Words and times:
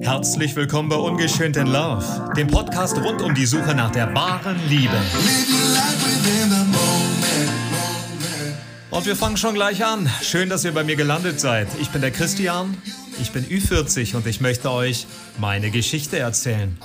Herzlich 0.00 0.54
willkommen 0.56 0.88
bei 0.88 0.96
Ungeschönt 0.96 1.56
in 1.56 1.66
Love, 1.66 2.32
dem 2.36 2.46
Podcast 2.46 2.96
rund 2.98 3.20
um 3.20 3.34
die 3.34 3.46
Suche 3.46 3.74
nach 3.74 3.90
der 3.90 4.14
wahren 4.14 4.58
Liebe. 4.68 4.96
Und 8.90 9.06
wir 9.06 9.16
fangen 9.16 9.36
schon 9.36 9.54
gleich 9.54 9.84
an. 9.84 10.08
Schön, 10.22 10.48
dass 10.48 10.64
ihr 10.64 10.72
bei 10.72 10.84
mir 10.84 10.96
gelandet 10.96 11.40
seid. 11.40 11.68
Ich 11.80 11.90
bin 11.90 12.00
der 12.00 12.10
Christian, 12.10 12.76
ich 13.20 13.32
bin 13.32 13.44
Ü40 13.44 14.16
und 14.16 14.26
ich 14.26 14.40
möchte 14.40 14.70
euch 14.70 15.06
meine 15.38 15.70
Geschichte 15.70 16.18
erzählen. 16.18 16.78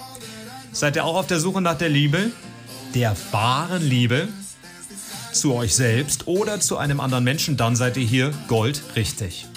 Seid 0.72 0.96
ihr 0.96 1.06
auch 1.06 1.16
auf 1.16 1.28
der 1.28 1.40
Suche 1.40 1.62
nach 1.62 1.78
der 1.78 1.90
Liebe? 1.90 2.32
Der 2.94 3.16
wahren 3.32 3.88
Liebe? 3.88 4.28
Zu 5.32 5.54
euch 5.54 5.76
selbst 5.76 6.28
oder 6.28 6.60
zu 6.60 6.78
einem 6.78 7.00
anderen 7.00 7.24
Menschen, 7.24 7.58
dann 7.58 7.76
seid 7.76 7.98
ihr 7.98 8.06
hier 8.06 8.32
Gold 8.48 8.82
richtig. 8.96 9.48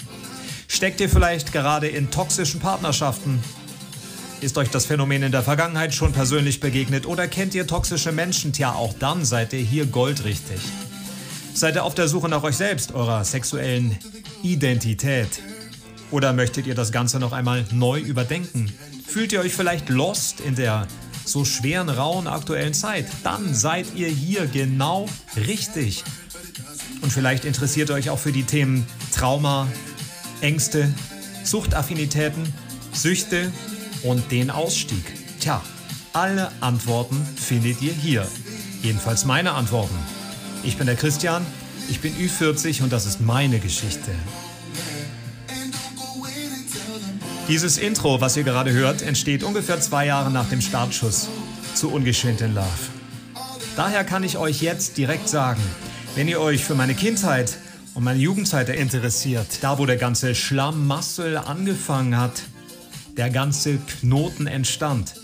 Steckt 0.77 1.01
ihr 1.01 1.09
vielleicht 1.09 1.53
gerade 1.53 1.87
in 1.87 2.11
toxischen 2.11 2.59
Partnerschaften? 2.59 3.43
Ist 4.41 4.59
euch 4.59 4.69
das 4.69 4.85
Phänomen 4.85 5.23
in 5.23 5.31
der 5.31 5.41
Vergangenheit 5.41 5.91
schon 5.91 6.13
persönlich 6.13 6.59
begegnet 6.59 7.07
oder 7.07 7.27
kennt 7.27 7.55
ihr 7.55 7.65
toxische 7.65 8.11
Menschen? 8.11 8.53
Tja, 8.53 8.73
auch 8.73 8.93
dann 8.93 9.25
seid 9.25 9.53
ihr 9.53 9.59
hier 9.59 9.87
goldrichtig. 9.87 10.59
Seid 11.55 11.77
ihr 11.77 11.83
auf 11.83 11.95
der 11.95 12.07
Suche 12.07 12.29
nach 12.29 12.43
euch 12.43 12.57
selbst, 12.57 12.93
eurer 12.93 13.25
sexuellen 13.25 13.97
Identität? 14.43 15.41
Oder 16.11 16.31
möchtet 16.31 16.67
ihr 16.67 16.75
das 16.75 16.91
Ganze 16.91 17.17
noch 17.17 17.31
einmal 17.31 17.65
neu 17.71 17.99
überdenken? 17.99 18.71
Fühlt 19.03 19.31
ihr 19.31 19.39
euch 19.39 19.55
vielleicht 19.55 19.89
lost 19.89 20.41
in 20.41 20.53
der 20.53 20.87
so 21.25 21.43
schweren, 21.43 21.89
rauen 21.89 22.27
aktuellen 22.27 22.75
Zeit? 22.75 23.07
Dann 23.23 23.51
seid 23.55 23.95
ihr 23.95 24.09
hier 24.09 24.45
genau 24.45 25.09
richtig. 25.47 26.03
Und 27.01 27.11
vielleicht 27.11 27.45
interessiert 27.45 27.89
ihr 27.89 27.95
euch 27.95 28.11
auch 28.11 28.19
für 28.19 28.31
die 28.31 28.43
Themen 28.43 28.85
Trauma, 29.11 29.67
Ängste, 30.41 30.93
Suchtaffinitäten, 31.43 32.53
Süchte 32.93 33.51
und 34.03 34.31
den 34.31 34.49
Ausstieg. 34.49 35.03
Tja, 35.39 35.61
alle 36.13 36.51
Antworten 36.61 37.15
findet 37.35 37.81
ihr 37.81 37.93
hier. 37.93 38.27
Jedenfalls 38.83 39.25
meine 39.25 39.53
Antworten. 39.53 39.95
Ich 40.63 40.77
bin 40.77 40.87
der 40.87 40.95
Christian, 40.95 41.45
ich 41.89 42.01
bin 42.01 42.13
Ü40 42.15 42.83
und 42.83 42.91
das 42.91 43.05
ist 43.05 43.21
meine 43.21 43.59
Geschichte. 43.59 44.11
Dieses 47.47 47.77
Intro, 47.77 48.19
was 48.19 48.35
ihr 48.35 48.43
gerade 48.43 48.73
hört, 48.73 49.01
entsteht 49.01 49.43
ungefähr 49.43 49.79
zwei 49.79 50.05
Jahre 50.05 50.29
nach 50.29 50.49
dem 50.49 50.59
Startschuss 50.59 51.29
zu 51.73 51.89
Ungeschönt 51.91 52.41
in 52.41 52.53
Love. 52.53 52.67
Daher 53.77 54.03
kann 54.03 54.23
ich 54.23 54.37
euch 54.37 54.61
jetzt 54.61 54.97
direkt 54.97 55.29
sagen, 55.29 55.61
wenn 56.15 56.27
ihr 56.27 56.41
euch 56.41 56.65
für 56.65 56.75
meine 56.75 56.93
Kindheit 56.93 57.57
und 57.97 58.03
meine 58.03 58.19
Jugendzeit 58.19 58.69
interessiert, 58.69 59.47
da 59.61 59.79
wo 59.79 59.87
der 59.87 59.97
ganze 59.97 60.35
Schlamassel 60.35 61.35
angefangen 61.35 62.15
hat, 62.15 62.43
der 63.17 63.31
ganze 63.31 63.77
Knoten 63.77 64.45
entstand, 64.45 65.15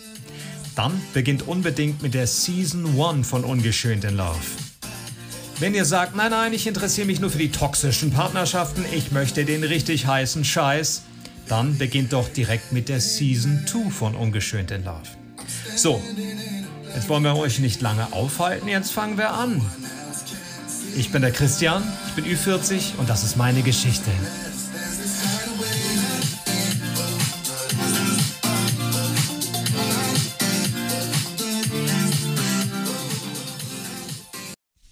dann 0.76 1.00
beginnt 1.14 1.48
unbedingt 1.48 2.02
mit 2.02 2.16
der 2.16 2.26
Season 2.26 3.00
1 3.00 3.28
von 3.28 3.44
Ungeschönt 3.44 4.06
in 4.06 4.18
Love. 4.18 4.40
Wenn 5.60 5.76
ihr 5.76 5.86
sagt, 5.86 6.16
nein, 6.16 6.32
nein, 6.32 6.52
ich 6.52 6.66
interessiere 6.66 7.06
mich 7.06 7.20
nur 7.20 7.30
für 7.30 7.38
die 7.38 7.52
toxischen 7.52 8.10
Partnerschaften, 8.10 8.84
ich 8.92 9.12
möchte 9.12 9.46
den 9.46 9.64
richtig 9.64 10.08
heißen 10.08 10.44
Scheiß, 10.44 11.04
dann 11.48 11.78
beginnt 11.78 12.12
doch 12.12 12.28
direkt 12.28 12.72
mit 12.72 12.90
der 12.90 13.02
Season 13.02 13.68
2 13.68 13.92
von 13.92 14.16
Ungeschönt 14.16 14.72
in 14.72 14.84
Love. 14.84 15.10
So, 15.76 16.02
jetzt 16.96 17.08
wollen 17.08 17.24
wir 17.24 17.36
euch 17.36 17.60
nicht 17.60 17.82
lange 17.82 18.12
aufhalten, 18.14 18.68
jetzt 18.68 18.92
fangen 18.92 19.20
wir 19.20 19.32
an. 19.32 19.62
Ich 20.96 21.10
bin 21.10 21.24
der 21.24 21.32
Christian, 21.32 21.84
ich 22.08 22.14
bin 22.14 22.26
Ü40 22.26 22.98
und 22.98 23.10
das 23.10 23.24
ist 23.24 23.36
meine 23.36 23.64
Geschichte. 23.64 24.12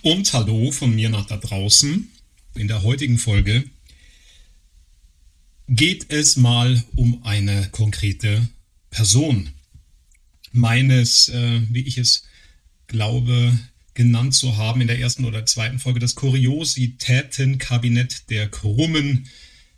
Und 0.02 0.34
hallo 0.34 0.72
von 0.72 0.96
mir 0.96 1.10
nach 1.10 1.28
da 1.28 1.38
draußen. 1.38 2.10
In 2.56 2.68
der 2.68 2.82
heutigen 2.82 3.20
Folge 3.20 3.64
geht 5.68 6.12
es 6.12 6.36
mal 6.36 6.84
um 6.96 7.24
eine 7.24 7.70
konkrete 7.70 8.50
Person. 8.90 9.52
Meines, 10.52 11.30
äh, 11.30 11.62
wie 11.70 11.82
ich 11.82 12.00
es 12.00 12.24
glaube, 12.88 13.58
genannt 13.94 14.34
zu 14.34 14.58
haben 14.58 14.82
in 14.82 14.88
der 14.88 15.00
ersten 15.00 15.26
oder 15.26 15.46
zweiten 15.46 15.80
Folge, 15.80 16.00
das 16.00 16.16
Kuriositätenkabinett 16.16 18.30
der 18.30 18.50
krummen 18.50 19.28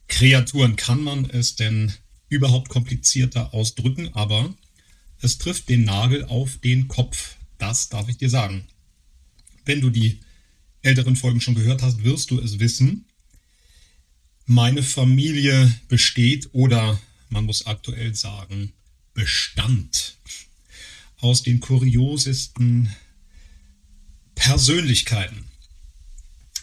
Kreaturen. 0.07 0.75
Kann 0.75 1.01
man 1.01 1.29
es 1.29 1.55
denn 1.55 1.93
überhaupt 2.29 2.69
komplizierter 2.69 3.53
ausdrücken? 3.53 4.13
Aber 4.13 4.53
es 5.21 5.37
trifft 5.37 5.69
den 5.69 5.83
Nagel 5.83 6.25
auf 6.25 6.57
den 6.57 6.87
Kopf. 6.87 7.35
Das 7.57 7.89
darf 7.89 8.09
ich 8.09 8.17
dir 8.17 8.29
sagen. 8.29 8.67
Wenn 9.65 9.81
du 9.81 9.89
die 9.89 10.19
älteren 10.81 11.15
Folgen 11.15 11.41
schon 11.41 11.55
gehört 11.55 11.81
hast, 11.81 12.03
wirst 12.03 12.31
du 12.31 12.39
es 12.39 12.59
wissen. 12.59 13.05
Meine 14.45 14.83
Familie 14.83 15.73
besteht 15.87 16.49
oder 16.51 16.99
man 17.29 17.45
muss 17.45 17.65
aktuell 17.65 18.13
sagen, 18.13 18.73
bestand 19.13 20.17
aus 21.17 21.41
den 21.41 21.61
kuriosesten 21.61 22.93
Persönlichkeiten. 24.43 25.45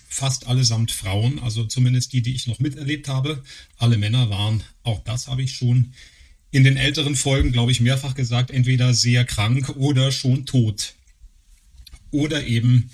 Fast 0.06 0.46
allesamt 0.46 0.90
Frauen, 0.90 1.38
also 1.38 1.64
zumindest 1.64 2.12
die, 2.12 2.20
die 2.20 2.34
ich 2.34 2.46
noch 2.46 2.58
miterlebt 2.58 3.08
habe. 3.08 3.42
Alle 3.78 3.96
Männer 3.96 4.28
waren, 4.28 4.62
auch 4.82 5.02
das 5.04 5.28
habe 5.28 5.42
ich 5.42 5.54
schon 5.54 5.94
in 6.50 6.62
den 6.62 6.76
älteren 6.76 7.16
Folgen, 7.16 7.52
glaube 7.52 7.72
ich, 7.72 7.80
mehrfach 7.80 8.14
gesagt, 8.14 8.50
entweder 8.50 8.92
sehr 8.92 9.24
krank 9.24 9.70
oder 9.76 10.12
schon 10.12 10.44
tot. 10.44 10.94
Oder 12.10 12.44
eben, 12.44 12.90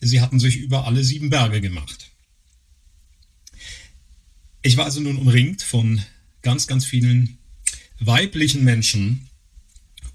sie 0.00 0.20
hatten 0.20 0.38
sich 0.38 0.56
über 0.56 0.86
alle 0.86 1.02
sieben 1.02 1.30
Berge 1.30 1.62
gemacht. 1.62 2.10
Ich 4.60 4.76
war 4.76 4.84
also 4.84 5.00
nun 5.00 5.16
umringt 5.16 5.62
von 5.62 6.02
ganz, 6.42 6.66
ganz 6.66 6.84
vielen 6.84 7.38
weiblichen 8.00 8.64
Menschen 8.64 9.30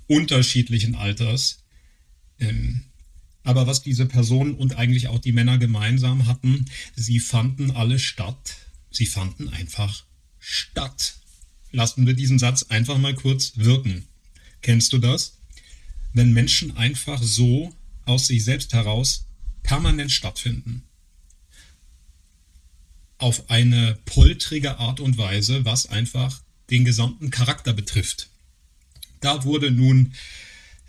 unterschiedlichen 0.05 0.93
Alters, 0.93 1.63
ähm, 2.39 2.83
aber 3.43 3.67
was 3.67 3.81
diese 3.81 4.05
Personen 4.05 4.53
und 4.55 4.77
eigentlich 4.77 5.07
auch 5.07 5.19
die 5.19 5.31
Männer 5.31 5.57
gemeinsam 5.57 6.27
hatten, 6.27 6.65
sie 6.95 7.19
fanden 7.19 7.71
alle 7.71 7.99
statt. 7.99 8.57
Sie 8.91 9.05
fanden 9.05 9.49
einfach 9.49 10.03
statt. 10.39 11.15
Lassen 11.71 12.05
wir 12.05 12.13
diesen 12.13 12.39
Satz 12.39 12.63
einfach 12.63 12.97
mal 12.97 13.15
kurz 13.15 13.53
wirken. 13.55 14.05
Kennst 14.61 14.93
du 14.93 14.97
das? 14.97 15.37
Wenn 16.13 16.33
Menschen 16.33 16.75
einfach 16.77 17.21
so 17.21 17.73
aus 18.05 18.27
sich 18.27 18.43
selbst 18.43 18.73
heraus 18.73 19.25
permanent 19.63 20.11
stattfinden. 20.11 20.83
Auf 23.17 23.49
eine 23.49 23.97
poltrige 24.05 24.77
Art 24.77 24.99
und 24.99 25.17
Weise, 25.17 25.63
was 25.65 25.85
einfach 25.87 26.41
den 26.69 26.85
gesamten 26.85 27.29
Charakter 27.29 27.73
betrifft. 27.73 28.29
Da 29.19 29.43
wurde 29.43 29.71
nun 29.71 30.13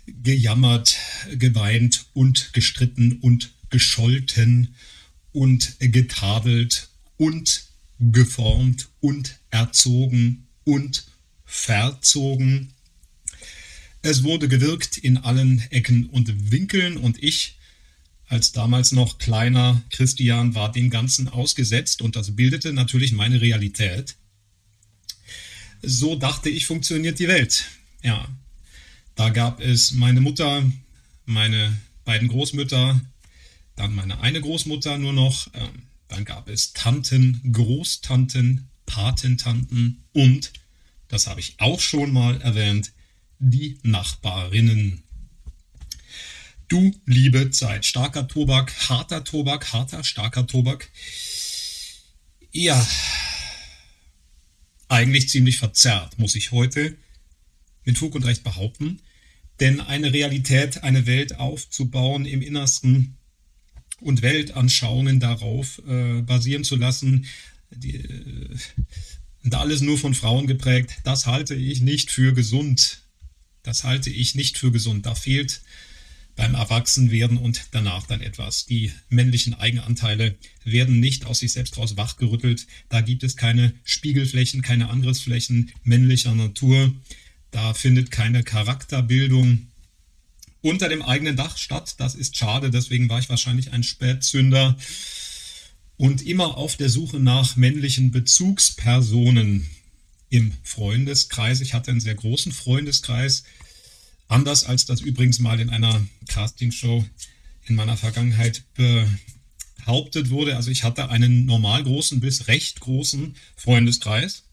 gejammert, 0.05 0.97
geweint 1.31 2.05
und 2.13 2.53
gestritten 2.53 3.19
und 3.19 3.53
gescholten 3.69 4.75
und 5.31 5.75
getadelt 5.79 6.89
und 7.17 7.65
geformt 7.99 8.89
und 8.99 9.39
erzogen 9.49 10.47
und 10.63 11.05
verzogen. 11.45 12.73
Es 14.01 14.23
wurde 14.23 14.47
gewirkt 14.47 14.97
in 14.97 15.17
allen 15.17 15.63
Ecken 15.69 16.07
und 16.07 16.51
Winkeln 16.51 16.97
und 16.97 17.21
ich, 17.23 17.57
als 18.27 18.51
damals 18.51 18.91
noch 18.91 19.17
kleiner 19.17 19.81
Christian, 19.89 20.55
war 20.55 20.71
dem 20.71 20.89
Ganzen 20.89 21.29
ausgesetzt 21.29 22.01
und 22.01 22.15
das 22.15 22.35
bildete 22.35 22.73
natürlich 22.73 23.13
meine 23.13 23.39
Realität. 23.39 24.15
So 25.81 26.15
dachte 26.15 26.49
ich, 26.49 26.65
funktioniert 26.65 27.19
die 27.19 27.27
Welt. 27.27 27.65
Ja, 28.01 28.27
da 29.15 29.29
gab 29.29 29.59
es 29.59 29.91
meine 29.91 30.21
Mutter, 30.21 30.63
meine 31.25 31.77
beiden 32.05 32.27
Großmütter, 32.27 32.99
dann 33.75 33.95
meine 33.95 34.19
eine 34.21 34.41
Großmutter 34.41 34.97
nur 34.97 35.13
noch, 35.13 35.47
ähm, 35.53 35.83
dann 36.07 36.25
gab 36.25 36.49
es 36.49 36.73
Tanten, 36.73 37.41
Großtanten, 37.51 38.69
Patentanten 38.85 40.03
und, 40.13 40.51
das 41.07 41.27
habe 41.27 41.39
ich 41.39 41.55
auch 41.59 41.79
schon 41.79 42.11
mal 42.11 42.41
erwähnt, 42.41 42.91
die 43.39 43.77
Nachbarinnen. 43.83 45.03
Du 46.67 46.95
liebe 47.05 47.51
Zeit, 47.51 47.85
starker 47.85 48.27
Tobak, 48.27 48.73
harter 48.89 49.23
Tobak, 49.23 49.73
harter, 49.73 50.03
starker 50.03 50.47
Tobak. 50.47 50.89
Ja, 52.51 52.87
eigentlich 54.87 55.29
ziemlich 55.29 55.57
verzerrt, 55.57 56.17
muss 56.19 56.35
ich 56.35 56.51
heute 56.51 56.95
mit 57.85 57.97
Fug 57.97 58.15
und 58.15 58.25
Recht 58.25 58.43
behaupten. 58.43 59.01
Denn 59.59 59.79
eine 59.79 60.13
Realität, 60.13 60.83
eine 60.83 61.05
Welt 61.05 61.39
aufzubauen 61.39 62.25
im 62.25 62.41
Innersten 62.41 63.17
und 64.01 64.21
Weltanschauungen 64.21 65.19
darauf 65.19 65.81
äh, 65.87 66.21
basieren 66.21 66.63
zu 66.63 66.75
lassen, 66.75 67.25
die, 67.71 67.95
äh, 67.95 68.57
und 69.43 69.55
alles 69.55 69.81
nur 69.81 69.97
von 69.97 70.13
Frauen 70.13 70.47
geprägt, 70.47 70.95
das 71.03 71.25
halte 71.25 71.53
ich 71.55 71.81
nicht 71.81 72.11
für 72.11 72.33
gesund. 72.33 73.01
Das 73.61 73.83
halte 73.83 74.09
ich 74.09 74.35
nicht 74.35 74.57
für 74.57 74.71
gesund. 74.71 75.05
Da 75.05 75.15
fehlt 75.15 75.61
beim 76.35 76.55
Erwachsenwerden 76.55 77.37
und 77.37 77.67
danach 77.71 78.07
dann 78.07 78.21
etwas. 78.21 78.65
Die 78.65 78.91
männlichen 79.09 79.53
Eigenanteile 79.53 80.35
werden 80.63 80.99
nicht 80.99 81.25
aus 81.25 81.39
sich 81.39 81.53
selbst 81.53 81.77
raus 81.77 81.95
wachgerüttelt. 81.97 82.67
Da 82.89 83.01
gibt 83.01 83.23
es 83.23 83.35
keine 83.35 83.73
Spiegelflächen, 83.83 84.61
keine 84.61 84.89
Angriffsflächen 84.89 85.71
männlicher 85.83 86.33
Natur. 86.33 86.93
Da 87.53 87.75
findet 87.75 88.09
keine 88.09 88.43
Charakterbildung 88.43 89.67
unter 90.61 90.89
dem 90.89 91.03
eigenen 91.03 91.35
Dach 91.35 91.57
statt. 91.57 91.95
Das 91.99 92.15
ist 92.15 92.35
schade, 92.35 92.71
deswegen 92.71 93.09
war 93.09 93.19
ich 93.19 93.29
wahrscheinlich 93.29 93.71
ein 93.71 93.83
Spätzünder 93.83 94.75
und 95.95 96.23
immer 96.23 96.57
auf 96.57 96.77
der 96.77 96.89
Suche 96.89 97.19
nach 97.19 97.55
männlichen 97.55 98.09
Bezugspersonen 98.09 99.69
im 100.29 100.51
Freundeskreis. 100.63 101.61
Ich 101.61 101.75
hatte 101.75 101.91
einen 101.91 101.99
sehr 101.99 102.15
großen 102.15 102.51
Freundeskreis, 102.51 103.43
anders 104.27 104.63
als 104.63 104.87
das 104.87 105.01
übrigens 105.01 105.37
mal 105.37 105.59
in 105.59 105.69
einer 105.69 106.03
Castingshow 106.27 107.05
in 107.65 107.75
meiner 107.75 107.97
Vergangenheit 107.97 108.63
behauptet 108.73 110.31
wurde. 110.31 110.55
Also 110.55 110.71
ich 110.71 110.83
hatte 110.83 111.09
einen 111.09 111.45
normal 111.45 111.83
großen 111.83 112.19
bis 112.19 112.47
recht 112.47 112.79
großen 112.79 113.35
Freundeskreis 113.55 114.43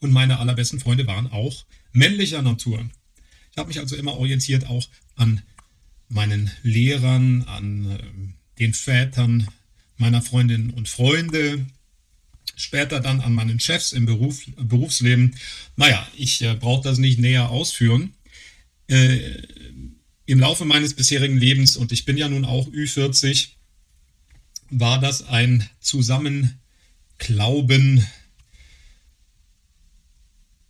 und 0.00 0.12
meine 0.12 0.38
allerbesten 0.38 0.80
Freunde 0.80 1.06
waren 1.06 1.28
auch 1.28 1.64
männlicher 1.92 2.42
Natur. 2.42 2.88
Ich 3.52 3.58
habe 3.58 3.68
mich 3.68 3.80
also 3.80 3.96
immer 3.96 4.16
orientiert 4.16 4.66
auch 4.66 4.88
an 5.16 5.42
meinen 6.08 6.50
Lehrern, 6.62 7.42
an 7.42 7.90
äh, 7.90 7.98
den 8.58 8.74
Vätern 8.74 9.48
meiner 9.96 10.22
Freundinnen 10.22 10.70
und 10.70 10.88
Freunde, 10.88 11.66
später 12.56 13.00
dann 13.00 13.20
an 13.20 13.34
meinen 13.34 13.60
Chefs 13.60 13.92
im 13.92 14.06
Beruf, 14.06 14.42
Berufsleben. 14.56 15.36
Naja, 15.76 16.06
ich 16.16 16.42
äh, 16.42 16.54
brauche 16.54 16.82
das 16.82 16.98
nicht 16.98 17.18
näher 17.18 17.50
ausführen. 17.50 18.14
Äh, 18.88 19.42
Im 20.26 20.40
Laufe 20.40 20.64
meines 20.64 20.94
bisherigen 20.94 21.38
Lebens, 21.38 21.76
und 21.76 21.92
ich 21.92 22.04
bin 22.04 22.16
ja 22.16 22.28
nun 22.28 22.44
auch 22.44 22.68
Ü40, 22.68 23.48
war 24.70 25.00
das 25.00 25.26
ein 25.26 25.68
Zusammenklauben 25.80 28.06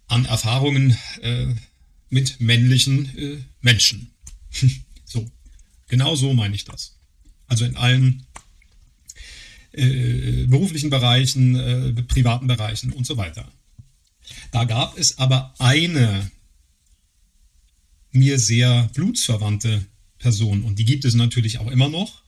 an 0.09 0.25
Erfahrungen 0.25 0.97
äh, 1.23 1.55
mit 2.11 2.41
männlichen 2.41 3.17
äh, 3.17 3.39
Menschen. 3.61 4.11
so, 5.05 5.31
genau 5.87 6.17
so 6.17 6.33
meine 6.35 6.55
ich 6.55 6.65
das. 6.65 6.97
Also 7.47 7.65
in 7.65 7.77
allen 7.77 8.27
äh, 9.73 10.47
beruflichen 10.47 10.91
Bereichen, 10.91 11.57
äh, 11.57 11.93
privaten 12.03 12.47
Bereichen 12.47 12.93
und 12.93 13.07
so 13.07 13.17
weiter. 13.17 13.51
Da 14.51 14.65
gab 14.65 14.99
es 14.99 15.19
aber 15.19 15.55
eine 15.59 16.31
mir 18.11 18.39
sehr 18.39 18.91
blutsverwandte 18.95 19.87
Person 20.19 20.65
und 20.65 20.79
die 20.79 20.85
gibt 20.85 21.05
es 21.05 21.15
natürlich 21.15 21.59
auch 21.59 21.71
immer 21.71 21.89
noch. 21.89 22.23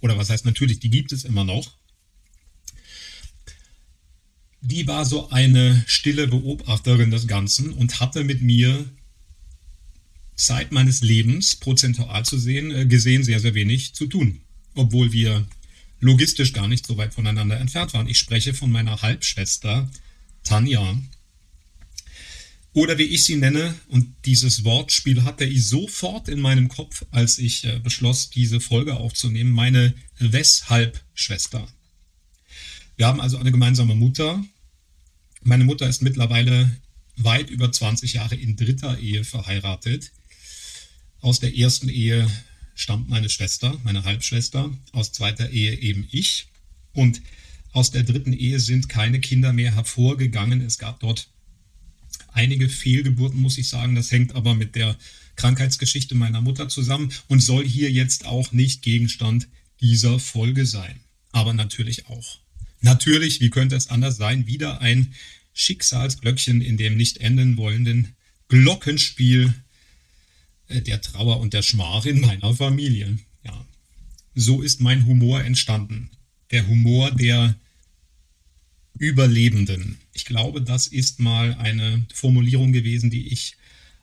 Oder 0.00 0.16
was 0.16 0.30
heißt 0.30 0.44
natürlich, 0.44 0.80
die 0.80 0.90
gibt 0.90 1.12
es 1.12 1.24
immer 1.24 1.44
noch. 1.44 1.77
Die 4.70 4.86
war 4.86 5.06
so 5.06 5.30
eine 5.30 5.82
stille 5.86 6.28
Beobachterin 6.28 7.10
des 7.10 7.26
Ganzen 7.26 7.72
und 7.72 8.00
hatte 8.00 8.22
mit 8.22 8.42
mir 8.42 8.84
Zeit 10.36 10.72
meines 10.72 11.00
Lebens 11.00 11.56
prozentual 11.56 12.26
zu 12.26 12.36
sehen, 12.38 12.70
äh, 12.70 12.84
gesehen 12.84 13.24
sehr, 13.24 13.40
sehr 13.40 13.54
wenig 13.54 13.94
zu 13.94 14.06
tun. 14.06 14.42
Obwohl 14.74 15.10
wir 15.10 15.46
logistisch 16.00 16.52
gar 16.52 16.68
nicht 16.68 16.86
so 16.86 16.98
weit 16.98 17.14
voneinander 17.14 17.58
entfernt 17.58 17.94
waren. 17.94 18.08
Ich 18.08 18.18
spreche 18.18 18.52
von 18.52 18.70
meiner 18.70 19.00
Halbschwester 19.00 19.90
Tanja. 20.44 21.00
Oder 22.74 22.98
wie 22.98 23.04
ich 23.04 23.24
sie 23.24 23.36
nenne, 23.36 23.74
und 23.88 24.14
dieses 24.26 24.64
Wortspiel 24.64 25.24
hatte 25.24 25.46
ich 25.46 25.66
sofort 25.66 26.28
in 26.28 26.40
meinem 26.40 26.68
Kopf, 26.68 27.06
als 27.10 27.38
ich 27.38 27.64
äh, 27.64 27.78
beschloss, 27.78 28.28
diese 28.28 28.60
Folge 28.60 28.98
aufzunehmen, 28.98 29.50
meine 29.50 29.94
Weshalb-Schwester. 30.18 31.66
Wir 32.98 33.06
haben 33.06 33.22
also 33.22 33.38
eine 33.38 33.50
gemeinsame 33.50 33.94
Mutter. 33.94 34.44
Meine 35.48 35.64
Mutter 35.64 35.88
ist 35.88 36.02
mittlerweile 36.02 36.70
weit 37.16 37.48
über 37.48 37.72
20 37.72 38.12
Jahre 38.12 38.34
in 38.34 38.56
dritter 38.56 38.98
Ehe 38.98 39.24
verheiratet. 39.24 40.12
Aus 41.22 41.40
der 41.40 41.56
ersten 41.56 41.88
Ehe 41.88 42.30
stammt 42.74 43.08
meine 43.08 43.30
Schwester, 43.30 43.74
meine 43.82 44.04
Halbschwester, 44.04 44.70
aus 44.92 45.12
zweiter 45.12 45.48
Ehe 45.48 45.74
eben 45.80 46.06
ich. 46.10 46.48
Und 46.92 47.22
aus 47.72 47.90
der 47.90 48.02
dritten 48.02 48.34
Ehe 48.34 48.60
sind 48.60 48.90
keine 48.90 49.20
Kinder 49.20 49.54
mehr 49.54 49.74
hervorgegangen. 49.74 50.60
Es 50.60 50.76
gab 50.76 51.00
dort 51.00 51.30
einige 52.34 52.68
Fehlgeburten, 52.68 53.40
muss 53.40 53.56
ich 53.56 53.70
sagen. 53.70 53.94
Das 53.94 54.12
hängt 54.12 54.34
aber 54.34 54.54
mit 54.54 54.74
der 54.74 54.98
Krankheitsgeschichte 55.36 56.14
meiner 56.14 56.42
Mutter 56.42 56.68
zusammen 56.68 57.10
und 57.26 57.40
soll 57.40 57.66
hier 57.66 57.90
jetzt 57.90 58.26
auch 58.26 58.52
nicht 58.52 58.82
Gegenstand 58.82 59.48
dieser 59.80 60.18
Folge 60.18 60.66
sein. 60.66 61.00
Aber 61.32 61.54
natürlich 61.54 62.06
auch. 62.08 62.38
Natürlich, 62.80 63.40
wie 63.40 63.50
könnte 63.50 63.76
es 63.76 63.88
anders 63.88 64.18
sein, 64.18 64.46
wieder 64.46 64.80
ein 64.82 65.14
Schicksalsglöckchen 65.58 66.60
in 66.60 66.76
dem 66.76 66.96
nicht 66.96 67.18
enden 67.18 67.56
wollenden 67.56 68.14
Glockenspiel 68.46 69.52
äh, 70.68 70.80
der 70.80 71.00
Trauer 71.00 71.40
und 71.40 71.52
der 71.52 71.62
Schmach 71.62 72.06
in 72.06 72.20
meiner 72.20 72.54
Familie. 72.54 73.18
Ja. 73.42 73.66
So 74.36 74.62
ist 74.62 74.80
mein 74.80 75.04
Humor 75.04 75.42
entstanden. 75.42 76.10
Der 76.52 76.66
Humor 76.68 77.10
der 77.10 77.56
Überlebenden. 78.96 79.98
Ich 80.12 80.24
glaube, 80.24 80.62
das 80.62 80.86
ist 80.86 81.18
mal 81.18 81.54
eine 81.54 82.06
Formulierung 82.14 82.72
gewesen, 82.72 83.10
die 83.10 83.28
ich 83.28 83.56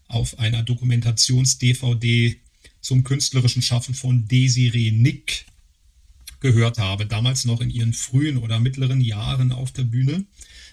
auf 0.07 0.37
einer 0.39 0.61
Dokumentations-DVD 0.61 2.35
zum 2.81 3.03
künstlerischen 3.03 3.61
Schaffen 3.61 3.95
von 3.95 4.27
Desiree 4.27 4.91
Nick 4.91 5.45
gehört 6.41 6.77
habe. 6.79 7.05
Damals 7.05 7.45
noch 7.45 7.61
in 7.61 7.69
ihren 7.69 7.93
frühen 7.93 8.37
oder 8.37 8.59
mittleren 8.59 9.01
Jahren 9.01 9.51
auf 9.51 9.71
der 9.71 9.83
Bühne. 9.83 10.25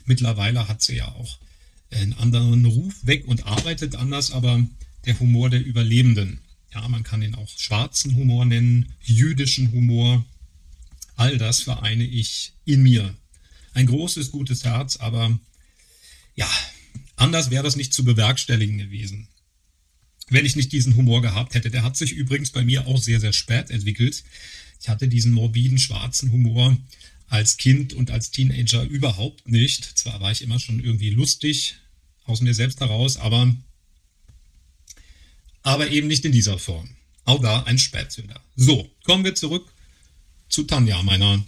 Mittlerweile 0.05 0.69
hat 0.69 0.83
sie 0.83 0.97
ja 0.97 1.09
auch 1.09 1.39
einen 1.91 2.15
anderen 2.15 2.65
Ruf 2.65 2.95
weg 3.07 3.27
und 3.27 3.47
arbeitet 3.47 3.97
anders, 3.97 4.31
aber 4.31 4.65
der 5.05 5.19
Humor 5.21 5.51
der 5.51 5.65
Überlebenden. 5.65 6.41
Ja, 6.73 6.89
man 6.89 7.03
kann 7.03 7.23
ihn 7.23 7.35
auch 7.35 7.49
schwarzen 7.59 8.15
Humor 8.15 8.47
nennen, 8.47 8.95
jüdischen 9.03 9.73
Humor. 9.73 10.25
All 11.17 11.37
das 11.37 11.61
vereine 11.61 12.05
ich 12.05 12.53
in 12.65 12.83
mir. 12.83 13.15
Ein 13.75 13.87
großes, 13.87 14.31
gutes 14.31 14.65
Herz, 14.65 14.97
aber 14.97 15.39
ja, 16.35 16.49
anders 17.17 17.51
wäre 17.51 17.63
das 17.63 17.77
nicht 17.77 17.93
zu 17.93 18.05
bewerkstelligen 18.05 18.79
gewesen. 18.79 19.29
Wenn 20.29 20.47
ich 20.47 20.57
nicht 20.57 20.73
diesen 20.73 20.97
Humor 20.97 21.21
gehabt 21.21 21.55
hätte. 21.55 21.71
Der 21.71 21.83
hat 21.83 21.97
sich 21.97 22.13
übrigens 22.13 22.51
bei 22.51 22.65
mir 22.65 22.87
auch 22.87 22.99
sehr, 22.99 23.21
sehr 23.21 23.35
spät 23.35 23.71
entwickelt. 23.71 24.25
Ich 24.81 24.89
hatte 24.89 25.09
diesen 25.09 25.33
morbiden, 25.33 25.79
schwarzen 25.79 26.33
Humor 26.33 26.77
als 27.33 27.57
Kind 27.57 27.95
und 27.95 28.11
als 28.11 28.31
Teenager 28.31 28.83
überhaupt 28.83 29.49
nicht. 29.49 29.99
Zwar 29.99 30.21
war 30.21 30.31
ich 30.31 30.43
immer 30.43 30.61
schon 30.61 30.85
irgendwie 30.85 31.09
lustig 31.09 31.77
aus 32.25 32.43
mir 32.43 32.53
selbst 32.53 32.81
heraus, 32.81 33.17
aber 33.17 33.57
aber 35.63 35.91
eben 35.91 36.09
nicht 36.09 36.27
in 36.27 36.33
dieser 36.33 36.59
Form. 36.59 36.95
Auch 37.25 37.41
da 37.41 37.63
ein 37.63 37.79
Spätzünder. 37.79 38.39
So, 38.55 38.91
kommen 39.05 39.25
wir 39.25 39.35
zurück 39.35 39.73
zu 40.51 40.65
Tanja, 40.65 41.03
meiner 41.03 41.43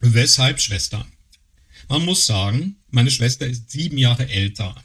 weshalb 0.00 0.60
Schwester. 0.60 1.06
Man 1.90 2.06
muss 2.06 2.24
sagen, 2.24 2.76
meine 2.88 3.10
Schwester 3.10 3.46
ist 3.46 3.70
sieben 3.70 3.98
Jahre 3.98 4.30
älter 4.30 4.82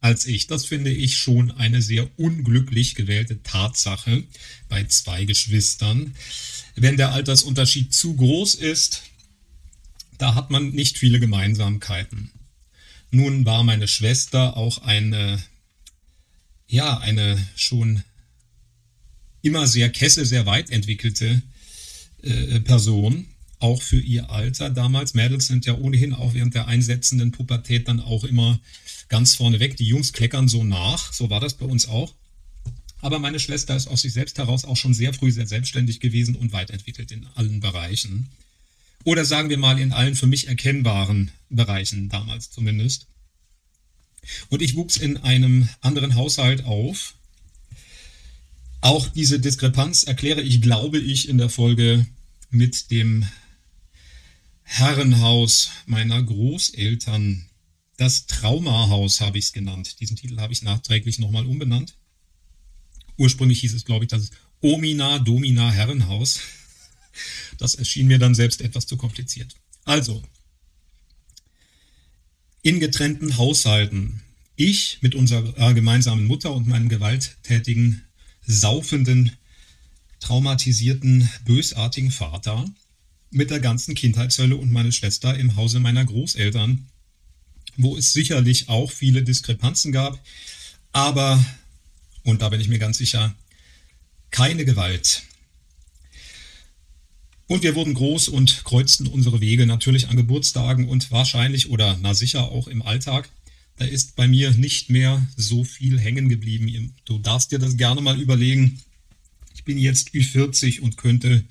als 0.00 0.26
ich. 0.26 0.48
Das 0.48 0.64
finde 0.64 0.90
ich 0.90 1.16
schon 1.16 1.52
eine 1.52 1.80
sehr 1.80 2.10
unglücklich 2.18 2.96
gewählte 2.96 3.40
Tatsache 3.44 4.24
bei 4.68 4.82
zwei 4.84 5.24
Geschwistern. 5.26 6.16
Wenn 6.74 6.96
der 6.96 7.12
Altersunterschied 7.12 7.94
zu 7.94 8.16
groß 8.16 8.56
ist, 8.56 9.04
da 10.18 10.34
hat 10.34 10.50
man 10.50 10.70
nicht 10.70 10.98
viele 10.98 11.20
Gemeinsamkeiten. 11.20 12.30
Nun 13.10 13.44
war 13.44 13.62
meine 13.62 13.88
Schwester 13.88 14.56
auch 14.56 14.78
eine 14.78 15.42
ja, 16.66 16.98
eine 16.98 17.38
schon 17.56 18.02
immer 19.42 19.66
sehr 19.66 19.90
kesse, 19.90 20.24
sehr 20.24 20.46
weit 20.46 20.70
entwickelte 20.70 21.42
äh, 22.22 22.60
Person, 22.60 23.26
auch 23.58 23.82
für 23.82 24.00
ihr 24.00 24.30
Alter 24.30 24.70
damals. 24.70 25.14
Mädels 25.14 25.46
sind 25.46 25.66
ja 25.66 25.76
ohnehin 25.76 26.14
auch 26.14 26.34
während 26.34 26.54
der 26.54 26.66
einsetzenden 26.66 27.30
Pubertät 27.30 27.88
dann 27.88 28.00
auch 28.00 28.24
immer 28.24 28.58
ganz 29.08 29.34
vorne 29.34 29.60
weg. 29.60 29.76
Die 29.76 29.86
Jungs 29.86 30.12
kleckern 30.12 30.48
so 30.48 30.64
nach, 30.64 31.12
so 31.12 31.30
war 31.30 31.40
das 31.40 31.54
bei 31.54 31.66
uns 31.66 31.86
auch. 31.86 32.14
Aber 33.00 33.18
meine 33.18 33.38
Schwester 33.38 33.76
ist 33.76 33.86
aus 33.86 34.00
sich 34.00 34.14
selbst 34.14 34.38
heraus 34.38 34.64
auch 34.64 34.76
schon 34.76 34.94
sehr 34.94 35.12
früh 35.12 35.30
sehr 35.30 35.46
selbstständig 35.46 36.00
gewesen 36.00 36.36
und 36.36 36.52
weit 36.52 36.70
entwickelt 36.70 37.12
in 37.12 37.26
allen 37.34 37.60
Bereichen. 37.60 38.30
Oder 39.04 39.24
sagen 39.24 39.50
wir 39.50 39.58
mal 39.58 39.78
in 39.78 39.92
allen 39.92 40.16
für 40.16 40.26
mich 40.26 40.48
erkennbaren 40.48 41.30
Bereichen 41.50 42.08
damals 42.08 42.50
zumindest. 42.50 43.06
Und 44.48 44.62
ich 44.62 44.74
wuchs 44.74 44.96
in 44.96 45.18
einem 45.18 45.68
anderen 45.80 46.14
Haushalt 46.14 46.64
auf. 46.64 47.14
Auch 48.80 49.08
diese 49.08 49.40
Diskrepanz 49.40 50.04
erkläre 50.04 50.40
ich, 50.40 50.60
glaube 50.62 50.98
ich, 50.98 51.28
in 51.28 51.38
der 51.38 51.50
Folge 51.50 52.06
mit 52.50 52.90
dem 52.90 53.26
Herrenhaus 54.62 55.70
meiner 55.86 56.22
Großeltern. 56.22 57.46
Das 57.96 58.26
Traumahaus 58.26 59.20
habe 59.20 59.38
ich 59.38 59.46
es 59.46 59.52
genannt. 59.52 60.00
Diesen 60.00 60.16
Titel 60.16 60.38
habe 60.38 60.52
ich 60.52 60.62
nachträglich 60.62 61.18
nochmal 61.18 61.46
umbenannt. 61.46 61.94
Ursprünglich 63.16 63.60
hieß 63.60 63.74
es, 63.74 63.84
glaube 63.84 64.06
ich, 64.06 64.10
das 64.10 64.30
Omina 64.60 65.18
Domina 65.18 65.70
Herrenhaus. 65.70 66.40
Das 67.58 67.74
erschien 67.74 68.06
mir 68.06 68.18
dann 68.18 68.34
selbst 68.34 68.60
etwas 68.60 68.86
zu 68.86 68.96
kompliziert. 68.96 69.54
Also, 69.84 70.22
in 72.62 72.80
getrennten 72.80 73.36
Haushalten. 73.36 74.22
Ich 74.56 74.98
mit 75.00 75.14
unserer 75.14 75.74
gemeinsamen 75.74 76.26
Mutter 76.26 76.54
und 76.54 76.66
meinem 76.66 76.88
gewalttätigen, 76.88 78.04
saufenden, 78.46 79.32
traumatisierten, 80.20 81.28
bösartigen 81.44 82.10
Vater 82.10 82.64
mit 83.30 83.50
der 83.50 83.60
ganzen 83.60 83.94
Kindheitshölle 83.94 84.56
und 84.56 84.70
meine 84.70 84.92
Schwester 84.92 85.36
im 85.36 85.56
Hause 85.56 85.80
meiner 85.80 86.04
Großeltern, 86.04 86.86
wo 87.76 87.96
es 87.96 88.12
sicherlich 88.12 88.68
auch 88.68 88.90
viele 88.90 89.22
Diskrepanzen 89.24 89.92
gab, 89.92 90.24
aber, 90.92 91.44
und 92.22 92.40
da 92.40 92.48
bin 92.48 92.60
ich 92.60 92.68
mir 92.68 92.78
ganz 92.78 92.98
sicher, 92.98 93.34
keine 94.30 94.64
Gewalt. 94.64 95.24
Und 97.46 97.62
wir 97.62 97.74
wurden 97.74 97.94
groß 97.94 98.28
und 98.28 98.64
kreuzten 98.64 99.06
unsere 99.06 99.40
Wege 99.40 99.66
natürlich 99.66 100.08
an 100.08 100.16
Geburtstagen 100.16 100.88
und 100.88 101.10
wahrscheinlich 101.10 101.68
oder 101.68 101.98
na 102.00 102.14
sicher 102.14 102.50
auch 102.50 102.68
im 102.68 102.82
Alltag. 102.82 103.28
Da 103.76 103.84
ist 103.84 104.16
bei 104.16 104.28
mir 104.28 104.52
nicht 104.52 104.88
mehr 104.88 105.26
so 105.36 105.64
viel 105.64 105.98
hängen 105.98 106.28
geblieben. 106.28 106.94
Du 107.04 107.18
darfst 107.18 107.52
dir 107.52 107.58
das 107.58 107.76
gerne 107.76 108.00
mal 108.00 108.20
überlegen. 108.20 108.80
Ich 109.54 109.64
bin 109.64 109.78
jetzt 109.78 110.10
Ü40 110.10 110.80
und 110.80 110.96
könnte 110.96 111.44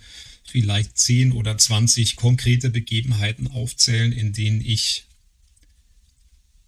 vielleicht 0.46 0.98
10 0.98 1.32
oder 1.34 1.58
20 1.58 2.16
konkrete 2.16 2.70
Begebenheiten 2.70 3.48
aufzählen, 3.48 4.12
in 4.12 4.34
denen 4.34 4.62
ich 4.62 5.06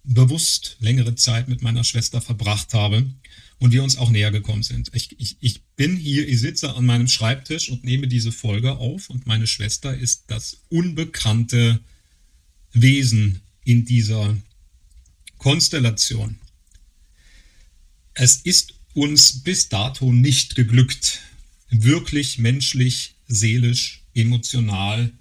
bewusst 0.04 0.76
längere 0.78 1.14
Zeit 1.16 1.48
mit 1.48 1.62
meiner 1.62 1.84
Schwester 1.84 2.20
verbracht 2.20 2.74
habe 2.74 3.06
und 3.58 3.72
wir 3.72 3.82
uns 3.82 3.96
auch 3.96 4.10
näher 4.10 4.30
gekommen 4.30 4.62
sind. 4.62 4.90
Ich, 4.92 5.18
ich, 5.18 5.36
ich 5.40 5.62
bin 5.76 5.96
hier, 5.96 6.28
ich 6.28 6.40
sitze 6.40 6.74
an 6.74 6.84
meinem 6.84 7.08
Schreibtisch 7.08 7.70
und 7.70 7.84
nehme 7.84 8.08
diese 8.08 8.32
Folge 8.32 8.76
auf 8.76 9.08
und 9.10 9.26
meine 9.26 9.46
Schwester 9.46 9.96
ist 9.96 10.24
das 10.26 10.58
unbekannte 10.68 11.80
Wesen 12.72 13.40
in 13.64 13.84
dieser 13.84 14.36
Konstellation. 15.38 16.38
Es 18.14 18.36
ist 18.36 18.74
uns 18.94 19.42
bis 19.42 19.68
dato 19.68 20.12
nicht 20.12 20.54
geglückt, 20.54 21.20
wirklich 21.68 22.38
menschlich, 22.38 23.14
seelisch, 23.28 24.02
emotional, 24.14 25.12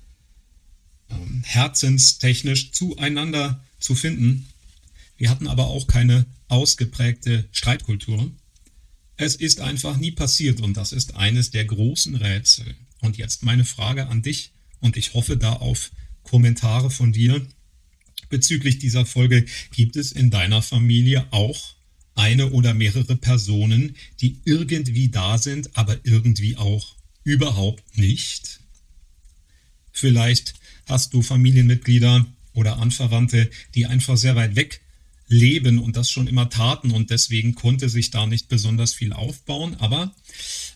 ähm, 1.10 1.44
herzenstechnisch 1.44 2.72
zueinander 2.72 3.64
zu 3.80 3.96
finden. 3.96 4.48
Wir 5.18 5.30
hatten 5.30 5.48
aber 5.48 5.68
auch 5.68 5.88
keine 5.88 6.26
ausgeprägte 6.48 7.48
Streitkultur. 7.52 8.32
Es 9.18 9.36
ist 9.36 9.62
einfach 9.62 9.98
nie 9.98 10.12
passiert 10.12 10.62
und 10.62 10.76
das 10.78 10.92
ist 10.92 11.16
eines 11.16 11.52
der 11.52 11.66
großen 11.66 12.16
Rätsel. 12.16 12.76
Und 13.02 13.18
jetzt 13.18 13.44
meine 13.44 13.66
Frage 13.66 14.08
an 14.08 14.22
dich 14.22 14.52
und 14.80 14.98
ich 14.98 15.14
hoffe 15.14 15.38
da 15.38 15.54
auf 15.54 15.92
Kommentare 16.24 16.90
von 16.90 17.14
dir 17.14 17.46
bezüglich 18.30 18.80
dieser 18.80 19.06
Folge. 19.06 19.46
Gibt 19.72 19.96
es 19.96 20.12
in 20.12 20.30
deiner 20.30 20.62
Familie 20.62 21.28
auch 21.32 21.76
eine 22.16 22.52
oder 22.52 22.74
mehrere 22.74 23.16
Personen, 23.16 23.96
die 24.22 24.40
irgendwie 24.46 25.10
da 25.10 25.38
sind, 25.38 25.76
aber 25.78 26.00
irgendwie 26.04 26.58
auch 26.58 26.96
überhaupt 27.24 27.98
nicht? 27.98 28.60
Vielleicht 29.92 30.56
hast 30.88 31.14
du 31.14 31.22
Familienmitglieder 31.22 32.26
oder 32.54 32.80
Anverwandte, 32.80 33.50
die 33.76 33.86
einfach 33.86 34.18
sehr 34.18 34.36
weit 34.36 34.56
weg 34.56 34.82
leben 35.28 35.80
und 35.80 35.96
das 35.96 36.12
schon 36.12 36.28
immer 36.28 36.50
taten 36.50 36.92
und 36.92 37.10
deswegen 37.10 37.56
konnte 37.56 37.90
sich 37.90 38.12
da 38.12 38.28
nicht 38.28 38.48
besonders 38.48 38.94
viel 38.94 39.12
aufbauen. 39.12 39.76
Aber 39.76 40.14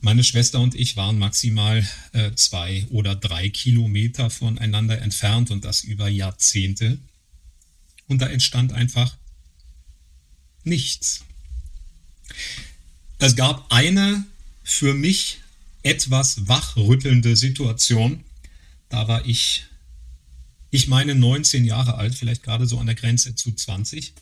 meine 0.01 0.24
Schwester 0.24 0.60
und 0.60 0.75
ich 0.75 0.98
waren 0.98 1.20
maximal 1.20 1.88
äh, 2.13 2.32
zwei 2.34 2.86
oder 2.89 3.15
drei 3.15 3.50
Kilometer 3.50 4.29
voneinander 4.29 5.01
entfernt 5.01 5.51
und 5.51 5.65
das 5.65 5.84
über 5.84 6.08
Jahrzehnte. 6.08 6.98
Und 8.08 8.22
da 8.22 8.27
entstand 8.27 8.74
einfach 8.74 9.15
nichts. 10.63 11.25
Es 13.20 13.36
gab 13.36 13.72
eine 13.72 14.25
für 14.63 14.94
mich 14.94 15.39
etwas 15.84 16.48
wachrüttelnde 16.48 17.36
Situation. 17.36 18.24
Da 18.89 19.08
war 19.08 19.25
ich, 19.25 19.65
ich 20.72 20.88
meine 20.88 21.13
19 21.13 21.65
Jahre 21.65 21.96
alt, 21.96 22.15
vielleicht 22.15 22.44
gerade 22.44 22.65
so 22.65 22.79
an 22.79 22.88
der 22.88 22.96
Grenze 22.96 23.36
zu 23.36 23.51
20. 23.51 24.13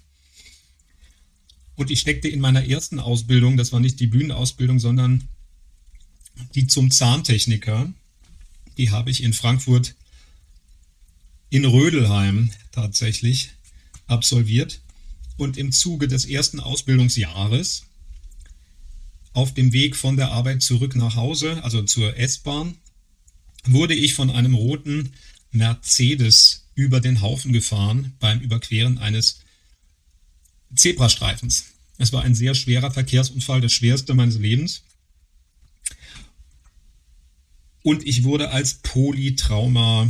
Und 1.78 1.92
ich 1.92 2.00
steckte 2.00 2.28
in 2.28 2.40
meiner 2.40 2.68
ersten 2.68 3.00
Ausbildung, 3.00 3.56
das 3.56 3.72
war 3.72 3.80
nicht 3.80 4.00
die 4.00 4.08
Bühnenausbildung, 4.08 4.80
sondern 4.80 5.30
die 6.56 6.66
zum 6.66 6.90
Zahntechniker. 6.92 7.94
Die 8.78 8.90
habe 8.90 9.12
ich 9.12 9.24
in 9.24 9.34
Frankfurt 9.34 9.96
in 11.50 11.66
Rödelheim 11.66 12.50
tatsächlich 12.72 13.52
absolviert. 14.08 14.82
Und 15.38 15.56
im 15.56 15.72
Zuge 15.72 16.08
des 16.08 16.26
ersten 16.26 16.60
Ausbildungsjahres 16.60 17.84
auf 19.34 19.54
dem 19.54 19.72
Weg 19.72 19.96
von 19.96 20.18
der 20.18 20.32
Arbeit 20.32 20.64
zurück 20.64 20.96
nach 20.96 21.16
Hause, 21.16 21.64
also 21.64 21.84
zur 21.84 22.18
S-Bahn, 22.18 22.76
wurde 23.66 23.94
ich 23.94 24.16
von 24.16 24.32
einem 24.32 24.56
roten 24.56 25.12
Mercedes 25.52 26.66
über 26.74 27.02
den 27.02 27.22
Haufen 27.22 27.54
gefahren 27.54 28.16
beim 28.20 28.40
Überqueren 28.40 28.98
eines 28.98 29.42
Zebrastreifens. 30.76 31.66
Es 31.98 32.14
war 32.14 32.24
ein 32.24 32.36
sehr 32.36 32.54
schwerer 32.56 32.92
Verkehrsunfall, 32.92 33.62
der 33.62 33.70
schwerste 33.70 34.14
meines 34.14 34.38
Lebens. 34.38 34.84
Und 37.84 38.06
ich 38.06 38.24
wurde 38.24 38.52
als 38.52 38.76
Polytrauma 38.76 40.10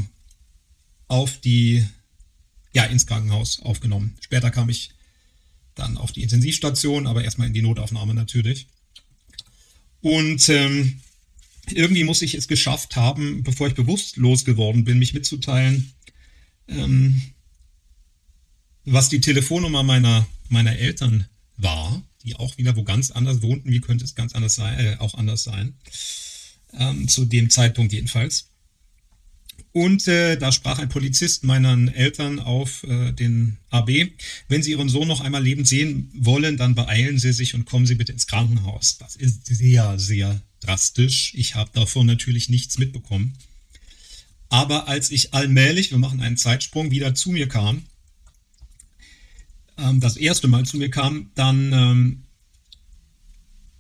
auf 1.07 1.39
die, 1.39 1.85
ja, 2.73 2.83
ins 2.85 3.05
Krankenhaus 3.05 3.61
aufgenommen. 3.61 4.17
Später 4.19 4.51
kam 4.51 4.69
ich 4.69 4.91
dann 5.75 5.97
auf 5.97 6.11
die 6.11 6.23
Intensivstation, 6.23 7.07
aber 7.07 7.23
erstmal 7.23 7.47
in 7.47 7.53
die 7.53 7.61
Notaufnahme 7.61 8.13
natürlich. 8.13 8.67
Und 10.01 10.49
ähm, 10.49 11.01
irgendwie 11.69 12.03
muss 12.03 12.21
ich 12.21 12.33
es 12.33 12.47
geschafft 12.47 12.95
haben, 12.95 13.43
bevor 13.43 13.67
ich 13.67 13.75
bewusstlos 13.75 14.45
geworden 14.45 14.83
bin, 14.83 14.99
mich 14.99 15.13
mitzuteilen, 15.13 15.91
ähm, 16.67 17.21
was 18.85 19.09
die 19.09 19.21
Telefonnummer 19.21 19.83
meiner 19.83 20.27
meiner 20.51 20.77
Eltern 20.77 21.27
war, 21.57 22.03
die 22.23 22.35
auch 22.35 22.57
wieder 22.57 22.75
wo 22.75 22.83
ganz 22.83 23.11
anders 23.11 23.41
wohnten. 23.41 23.71
Wie 23.71 23.81
könnte 23.81 24.05
es 24.05 24.15
ganz 24.15 24.33
anders 24.33 24.55
sein, 24.55 24.79
äh, 24.79 24.95
auch 24.99 25.15
anders 25.15 25.43
sein? 25.43 25.75
Ähm, 26.73 27.07
zu 27.07 27.25
dem 27.25 27.49
Zeitpunkt 27.49 27.93
jedenfalls. 27.93 28.49
Und 29.71 30.07
äh, 30.07 30.37
da 30.37 30.51
sprach 30.51 30.79
ein 30.79 30.89
Polizist 30.89 31.43
meinen 31.43 31.87
Eltern 31.87 32.39
auf 32.39 32.83
äh, 32.83 33.11
den 33.11 33.57
AB, 33.69 34.09
wenn 34.47 34.63
Sie 34.63 34.71
Ihren 34.71 34.89
Sohn 34.89 35.07
noch 35.07 35.21
einmal 35.21 35.43
lebend 35.43 35.67
sehen 35.67 36.09
wollen, 36.15 36.57
dann 36.57 36.73
beeilen 36.73 37.19
Sie 37.19 37.31
sich 37.31 37.53
und 37.53 37.65
kommen 37.65 37.85
Sie 37.85 37.95
bitte 37.95 38.11
ins 38.11 38.27
Krankenhaus. 38.27 38.97
Das 38.97 39.15
ist 39.15 39.45
sehr, 39.45 39.99
sehr 39.99 40.41
drastisch. 40.61 41.33
Ich 41.35 41.55
habe 41.55 41.69
davon 41.73 42.07
natürlich 42.07 42.49
nichts 42.49 42.77
mitbekommen. 42.77 43.37
Aber 44.49 44.87
als 44.87 45.11
ich 45.11 45.33
allmählich, 45.33 45.91
wir 45.91 45.97
machen 45.97 46.21
einen 46.21 46.37
Zeitsprung, 46.37 46.89
wieder 46.89 47.13
zu 47.13 47.31
mir 47.31 47.47
kam, 47.47 47.83
ähm, 49.77 49.99
das 49.99 50.17
erste 50.17 50.47
Mal 50.47 50.65
zu 50.65 50.77
mir 50.77 50.89
kam, 50.89 51.31
dann, 51.35 51.73
ähm, 51.73 52.23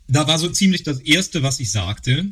da 0.07 0.27
war 0.27 0.39
so 0.39 0.49
ziemlich 0.49 0.83
das 0.83 0.99
erste, 0.99 1.43
was 1.43 1.59
ich 1.59 1.71
sagte 1.71 2.27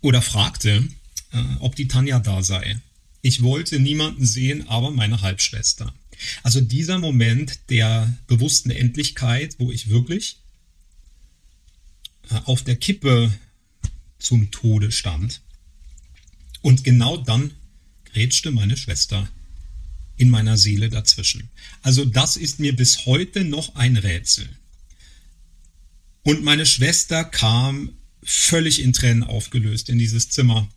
oder 0.00 0.22
fragte, 0.22 0.88
äh, 1.32 1.42
ob 1.60 1.76
die 1.76 1.88
Tanja 1.88 2.20
da 2.20 2.42
sei. 2.42 2.80
Ich 3.22 3.42
wollte 3.42 3.80
niemanden 3.80 4.26
sehen, 4.26 4.68
aber 4.68 4.90
meine 4.90 5.22
Halbschwester. 5.22 5.94
Also 6.42 6.60
dieser 6.60 6.98
Moment 6.98 7.58
der 7.70 8.12
bewussten 8.26 8.70
Endlichkeit, 8.70 9.56
wo 9.58 9.72
ich 9.72 9.88
wirklich 9.88 10.38
äh, 12.30 12.40
auf 12.44 12.62
der 12.62 12.76
Kippe 12.76 13.32
zum 14.18 14.50
Tode 14.50 14.92
stand. 14.92 15.40
Und 16.62 16.84
genau 16.84 17.16
dann 17.16 17.52
grätschte 18.04 18.50
meine 18.50 18.76
Schwester 18.76 19.28
in 20.16 20.30
meiner 20.30 20.56
Seele 20.56 20.88
dazwischen. 20.88 21.50
Also 21.82 22.04
das 22.04 22.36
ist 22.36 22.60
mir 22.60 22.74
bis 22.74 23.06
heute 23.06 23.44
noch 23.44 23.74
ein 23.74 23.96
Rätsel. 23.96 24.48
Und 26.22 26.42
meine 26.42 26.66
Schwester 26.66 27.24
kam 27.24 27.90
völlig 28.22 28.80
in 28.80 28.92
Tränen 28.92 29.24
aufgelöst 29.24 29.88
in 29.88 29.98
dieses 29.98 30.30
Zimmer. 30.30 30.68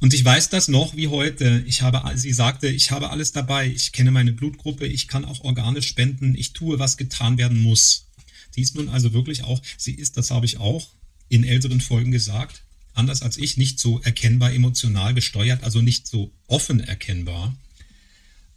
Und 0.00 0.14
ich 0.14 0.24
weiß 0.24 0.48
das 0.48 0.68
noch 0.68 0.96
wie 0.96 1.08
heute. 1.08 1.62
Ich 1.66 1.82
habe, 1.82 2.02
sie 2.16 2.32
sagte, 2.32 2.68
ich 2.68 2.90
habe 2.90 3.10
alles 3.10 3.32
dabei. 3.32 3.68
Ich 3.68 3.92
kenne 3.92 4.10
meine 4.10 4.32
Blutgruppe. 4.32 4.86
Ich 4.86 5.08
kann 5.08 5.26
auch 5.26 5.44
Organe 5.44 5.82
spenden. 5.82 6.34
Ich 6.34 6.54
tue, 6.54 6.78
was 6.78 6.96
getan 6.96 7.38
werden 7.38 7.60
muss. 7.60 8.06
Sie 8.50 8.62
ist 8.62 8.74
nun 8.74 8.88
also 8.88 9.12
wirklich 9.12 9.44
auch, 9.44 9.62
sie 9.76 9.94
ist, 9.94 10.16
das 10.16 10.30
habe 10.30 10.46
ich 10.46 10.58
auch 10.58 10.88
in 11.28 11.44
älteren 11.44 11.80
Folgen 11.80 12.10
gesagt, 12.10 12.64
anders 12.94 13.22
als 13.22 13.36
ich, 13.36 13.56
nicht 13.56 13.78
so 13.78 14.00
erkennbar 14.00 14.52
emotional 14.52 15.14
gesteuert, 15.14 15.62
also 15.62 15.80
nicht 15.80 16.08
so 16.08 16.32
offen 16.48 16.80
erkennbar 16.80 17.56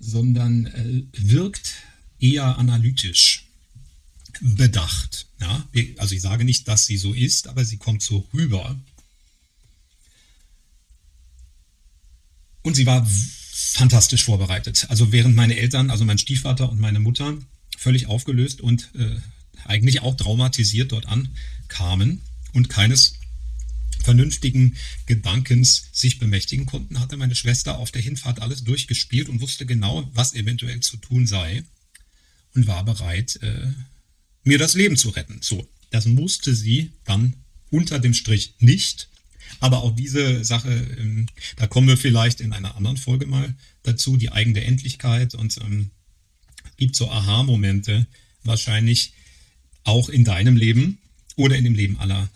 sondern 0.03 0.65
äh, 0.67 1.03
wirkt 1.13 1.73
eher 2.19 2.57
analytisch 2.57 3.45
bedacht. 4.41 5.27
Ja? 5.39 5.67
Also 5.97 6.15
ich 6.15 6.21
sage 6.21 6.43
nicht, 6.45 6.67
dass 6.67 6.85
sie 6.85 6.97
so 6.97 7.13
ist, 7.13 7.47
aber 7.47 7.63
sie 7.65 7.77
kommt 7.77 8.01
so 8.01 8.27
rüber. 8.33 8.79
Und 12.61 12.75
sie 12.75 12.85
war 12.85 13.05
fantastisch 13.51 14.23
vorbereitet. 14.23 14.87
Also 14.89 15.11
während 15.11 15.35
meine 15.35 15.57
Eltern, 15.57 15.89
also 15.89 16.05
mein 16.05 16.17
Stiefvater 16.17 16.69
und 16.69 16.79
meine 16.79 16.99
Mutter, 16.99 17.37
völlig 17.77 18.07
aufgelöst 18.07 18.61
und 18.61 18.89
äh, 18.95 19.17
eigentlich 19.65 20.01
auch 20.01 20.15
traumatisiert 20.15 20.91
dort 20.91 21.07
ankamen 21.07 22.21
und 22.53 22.69
keines 22.69 23.15
vernünftigen 24.03 24.75
Gedankens 25.05 25.89
sich 25.91 26.19
bemächtigen 26.19 26.65
konnten, 26.65 26.99
hatte 26.99 27.17
meine 27.17 27.35
Schwester 27.35 27.77
auf 27.77 27.91
der 27.91 28.01
Hinfahrt 28.01 28.41
alles 28.41 28.63
durchgespielt 28.63 29.29
und 29.29 29.41
wusste 29.41 29.65
genau, 29.65 30.09
was 30.13 30.33
eventuell 30.33 30.79
zu 30.81 30.97
tun 30.97 31.25
sei 31.25 31.63
und 32.55 32.67
war 32.67 32.83
bereit, 32.85 33.39
äh, 33.41 33.71
mir 34.43 34.57
das 34.57 34.75
Leben 34.75 34.97
zu 34.97 35.09
retten. 35.09 35.39
So, 35.41 35.67
das 35.89 36.05
musste 36.05 36.53
sie 36.53 36.91
dann 37.05 37.33
unter 37.69 37.99
dem 37.99 38.13
Strich 38.13 38.55
nicht. 38.59 39.09
Aber 39.59 39.83
auch 39.83 39.95
diese 39.95 40.43
Sache, 40.43 40.71
ähm, 40.99 41.27
da 41.55 41.67
kommen 41.67 41.87
wir 41.87 41.97
vielleicht 41.97 42.41
in 42.41 42.53
einer 42.53 42.75
anderen 42.75 42.97
Folge 42.97 43.25
mal 43.25 43.53
dazu, 43.83 44.17
die 44.17 44.31
eigene 44.31 44.63
Endlichkeit 44.63 45.35
und 45.35 45.57
ähm, 45.57 45.91
gibt 46.77 46.95
so 46.95 47.09
Aha-Momente 47.09 48.07
wahrscheinlich 48.43 49.13
auch 49.83 50.09
in 50.09 50.23
deinem 50.23 50.55
Leben 50.55 50.99
oder 51.35 51.55
in 51.55 51.63
dem 51.63 51.75
Leben 51.75 51.97
aller, 51.99 52.29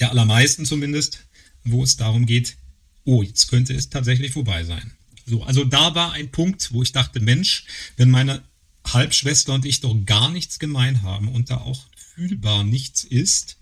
der 0.00 0.10
allermeisten 0.10 0.64
zumindest, 0.64 1.26
wo 1.64 1.82
es 1.82 1.96
darum 1.96 2.26
geht, 2.26 2.56
oh, 3.04 3.22
jetzt 3.22 3.48
könnte 3.48 3.74
es 3.74 3.88
tatsächlich 3.88 4.32
vorbei 4.32 4.64
sein. 4.64 4.92
So, 5.26 5.42
also 5.42 5.64
da 5.64 5.94
war 5.94 6.12
ein 6.12 6.30
Punkt, 6.30 6.72
wo 6.72 6.82
ich 6.82 6.92
dachte, 6.92 7.20
Mensch, 7.20 7.64
wenn 7.96 8.10
meine 8.10 8.42
Halbschwester 8.86 9.54
und 9.54 9.64
ich 9.64 9.80
doch 9.80 9.94
gar 10.04 10.30
nichts 10.30 10.58
gemein 10.58 11.02
haben 11.02 11.28
und 11.28 11.50
da 11.50 11.58
auch 11.58 11.86
fühlbar 12.14 12.64
nichts 12.64 13.04
ist, 13.04 13.56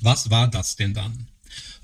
was 0.00 0.30
war 0.30 0.48
das 0.48 0.76
denn 0.76 0.94
dann? 0.94 1.28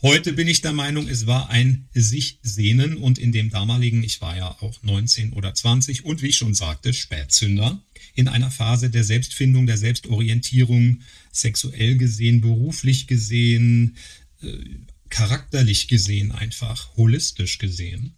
Heute 0.01 0.33
bin 0.33 0.47
ich 0.47 0.61
der 0.61 0.73
Meinung, 0.73 1.09
es 1.09 1.27
war 1.27 1.51
ein 1.51 1.89
sich 1.93 2.39
sehnen 2.43 2.97
und 2.97 3.19
in 3.19 3.33
dem 3.33 3.51
damaligen, 3.51 4.05
ich 4.05 4.21
war 4.21 4.37
ja 4.37 4.57
auch 4.61 4.81
19 4.83 5.33
oder 5.33 5.55
20 5.55 6.05
und 6.05 6.23
wie 6.23 6.29
ich 6.29 6.37
schon 6.37 6.55
sagte, 6.55 6.95
Spätzünder 6.95 7.83
in 8.15 8.29
einer 8.29 8.51
Phase 8.51 8.91
der 8.91 9.05
Selbstfindung, 9.05 9.67
der 9.67 9.79
Selbstorientierung, 9.79 11.01
sexuell 11.33 11.97
gesehen, 11.97 12.41
beruflich 12.41 13.07
gesehen, 13.07 13.97
äh, 14.43 14.59
charakterlich 15.09 15.89
gesehen 15.89 16.33
einfach, 16.33 16.97
holistisch 16.97 17.59
gesehen 17.59 18.15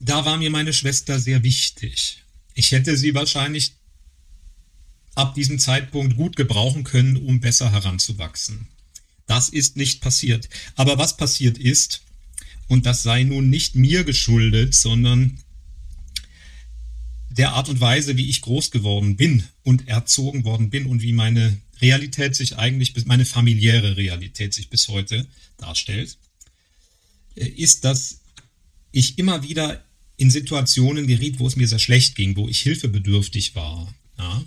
da 0.00 0.24
war 0.24 0.38
mir 0.38 0.50
meine 0.50 0.72
Schwester 0.72 1.20
sehr 1.20 1.44
wichtig. 1.44 2.24
Ich 2.54 2.72
hätte 2.72 2.96
sie 2.96 3.14
wahrscheinlich 3.14 3.74
ab 5.14 5.34
diesem 5.34 5.58
Zeitpunkt 5.58 6.16
gut 6.16 6.36
gebrauchen 6.36 6.84
können, 6.84 7.16
um 7.16 7.40
besser 7.40 7.70
heranzuwachsen. 7.70 8.68
Das 9.26 9.50
ist 9.50 9.76
nicht 9.76 10.00
passiert. 10.00 10.48
Aber 10.74 10.98
was 10.98 11.16
passiert 11.16 11.58
ist, 11.58 12.02
und 12.66 12.86
das 12.86 13.02
sei 13.02 13.24
nun 13.24 13.50
nicht 13.50 13.74
mir 13.74 14.04
geschuldet, 14.04 14.74
sondern 14.74 15.38
der 17.30 17.52
Art 17.52 17.68
und 17.68 17.80
Weise, 17.80 18.16
wie 18.16 18.28
ich 18.28 18.42
groß 18.42 18.70
geworden 18.70 19.16
bin 19.16 19.44
und 19.62 19.88
erzogen 19.88 20.44
worden 20.44 20.70
bin 20.70 20.86
und 20.86 21.00
wie 21.02 21.12
meine 21.12 21.56
Realität 21.80 22.34
sich 22.34 22.56
eigentlich, 22.58 22.94
meine 23.06 23.24
familiäre 23.24 23.96
Realität 23.96 24.52
sich 24.52 24.68
bis 24.68 24.88
heute 24.88 25.26
darstellt, 25.56 26.18
ist, 27.34 27.84
dass 27.84 28.20
ich 28.92 29.18
immer 29.18 29.42
wieder 29.42 29.84
in 30.16 30.30
Situationen 30.30 31.06
geriet, 31.06 31.38
wo 31.38 31.46
es 31.46 31.56
mir 31.56 31.68
sehr 31.68 31.78
schlecht 31.78 32.16
ging, 32.16 32.36
wo 32.36 32.48
ich 32.48 32.60
hilfebedürftig 32.60 33.54
war. 33.54 33.94
Ja. 34.18 34.44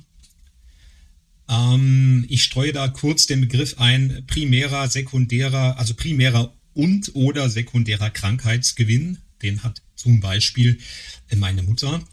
Ähm, 1.50 2.26
ich 2.30 2.44
streue 2.44 2.74
da 2.74 2.90
kurz 2.90 3.26
den 3.26 3.42
Begriff 3.42 3.80
ein, 3.80 4.26
primärer, 4.28 4.88
sekundärer, 4.90 5.80
also 5.80 5.94
primärer 5.96 6.54
und 6.74 7.16
oder 7.16 7.50
sekundärer 7.50 8.10
Krankheitsgewinn. 8.10 9.20
Den 9.42 9.64
hat 9.64 9.82
zum 9.96 10.20
Beispiel 10.20 10.78
meine 11.36 11.64
Mutter. 11.64 12.04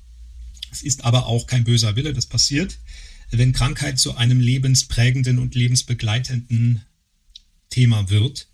Es 0.71 0.83
ist 0.83 1.05
aber 1.05 1.27
auch 1.27 1.47
kein 1.47 1.65
böser 1.65 1.97
Wille, 1.97 2.13
das 2.13 2.27
passiert. 2.27 2.79
Wenn 3.31 3.53
Krankheit 3.53 3.99
zu 3.99 4.17
einem 4.17 4.41
lebensprägenden 4.41 5.39
und 5.39 5.55
lebensbegleitenden 5.55 6.85
Thema 7.69 8.11
wird, 8.11 8.49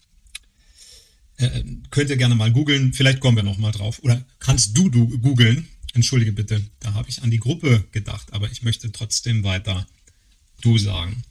äh, 1.38 1.62
könnt 1.90 2.10
ihr 2.10 2.16
gerne 2.16 2.34
mal 2.34 2.52
googeln, 2.52 2.92
vielleicht 2.92 3.20
kommen 3.20 3.36
wir 3.36 3.42
noch 3.42 3.58
mal 3.58 3.72
drauf. 3.72 4.00
Oder 4.02 4.24
kannst 4.38 4.76
du, 4.76 4.88
du 4.88 5.18
googeln? 5.18 5.68
Entschuldige 5.94 6.32
bitte, 6.32 6.62
da 6.80 6.94
habe 6.94 7.08
ich 7.08 7.22
an 7.22 7.30
die 7.30 7.40
Gruppe 7.40 7.84
gedacht, 7.92 8.32
aber 8.32 8.50
ich 8.50 8.62
möchte 8.62 8.92
trotzdem 8.92 9.44
weiter 9.44 9.86
du 10.60 10.76
sagen. 10.78 11.22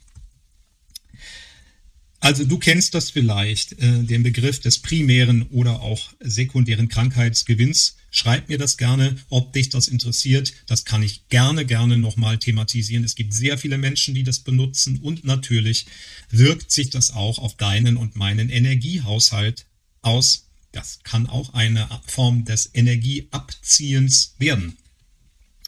Also 2.26 2.44
du 2.44 2.58
kennst 2.58 2.92
das 2.92 3.12
vielleicht, 3.12 3.74
äh, 3.74 4.02
den 4.02 4.24
Begriff 4.24 4.58
des 4.58 4.80
primären 4.80 5.42
oder 5.50 5.80
auch 5.80 6.12
sekundären 6.18 6.88
Krankheitsgewinns. 6.88 7.98
Schreib 8.10 8.48
mir 8.48 8.58
das 8.58 8.76
gerne, 8.76 9.14
ob 9.28 9.52
dich 9.52 9.68
das 9.68 9.86
interessiert. 9.86 10.52
Das 10.66 10.84
kann 10.84 11.04
ich 11.04 11.28
gerne, 11.28 11.64
gerne 11.64 11.98
nochmal 11.98 12.38
thematisieren. 12.38 13.04
Es 13.04 13.14
gibt 13.14 13.32
sehr 13.32 13.58
viele 13.58 13.78
Menschen, 13.78 14.12
die 14.12 14.24
das 14.24 14.40
benutzen 14.40 14.98
und 14.98 15.24
natürlich 15.24 15.86
wirkt 16.28 16.72
sich 16.72 16.90
das 16.90 17.12
auch 17.12 17.38
auf 17.38 17.56
deinen 17.58 17.96
und 17.96 18.16
meinen 18.16 18.50
Energiehaushalt 18.50 19.66
aus. 20.02 20.48
Das 20.72 20.98
kann 21.04 21.28
auch 21.28 21.54
eine 21.54 21.88
Form 22.08 22.44
des 22.44 22.70
Energieabziehens 22.74 24.34
werden. 24.40 24.76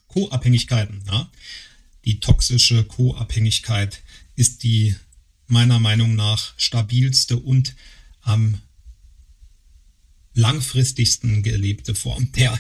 Co-Abhängigkeiten. 0.09 1.05
Ja? 1.07 1.31
Die 2.05 2.19
toxische 2.19 2.83
Co-Abhängigkeit 2.83 4.03
ist 4.35 4.65
die 4.65 4.97
meiner 5.49 5.79
Meinung 5.79 6.15
nach 6.15 6.55
stabilste 6.57 7.37
und 7.37 7.75
am 8.23 8.61
langfristigsten 10.35 11.43
gelebte 11.43 11.95
Form 11.95 12.31
der 12.33 12.59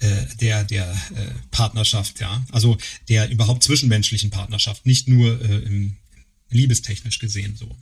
äh, 0.00 0.26
der 0.40 0.64
der 0.64 0.90
äh, 1.14 1.32
Partnerschaft, 1.50 2.20
ja, 2.20 2.44
also 2.50 2.76
der 3.08 3.30
überhaupt 3.30 3.62
zwischenmenschlichen 3.64 4.30
Partnerschaft, 4.30 4.86
nicht 4.86 5.08
nur 5.08 5.40
äh, 5.40 5.58
im 5.58 5.96
liebestechnisch 6.50 7.18
gesehen 7.18 7.56
so. 7.56 7.74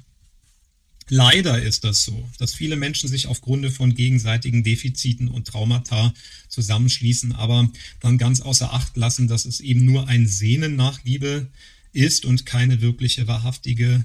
Leider 1.13 1.61
ist 1.61 1.83
das 1.83 2.05
so, 2.05 2.29
dass 2.39 2.55
viele 2.55 2.77
Menschen 2.77 3.09
sich 3.09 3.27
aufgrund 3.27 3.69
von 3.73 3.97
gegenseitigen 3.97 4.63
Defiziten 4.63 5.27
und 5.27 5.49
Traumata 5.49 6.15
zusammenschließen, 6.49 7.33
aber 7.33 7.69
dann 7.99 8.17
ganz 8.17 8.41
außer 8.41 8.73
Acht 8.73 8.97
lassen, 8.97 9.27
dass 9.27 9.45
es 9.45 9.59
eben 9.59 9.85
nur 9.85 10.07
ein 10.07 10.29
Sehnen 10.29 10.77
nach 10.77 11.03
Liebe 11.03 11.49
ist 11.93 12.25
und 12.25 12.47
keine 12.47 12.81
wirkliche, 12.81 13.27
wahrhaftige, 13.27 14.05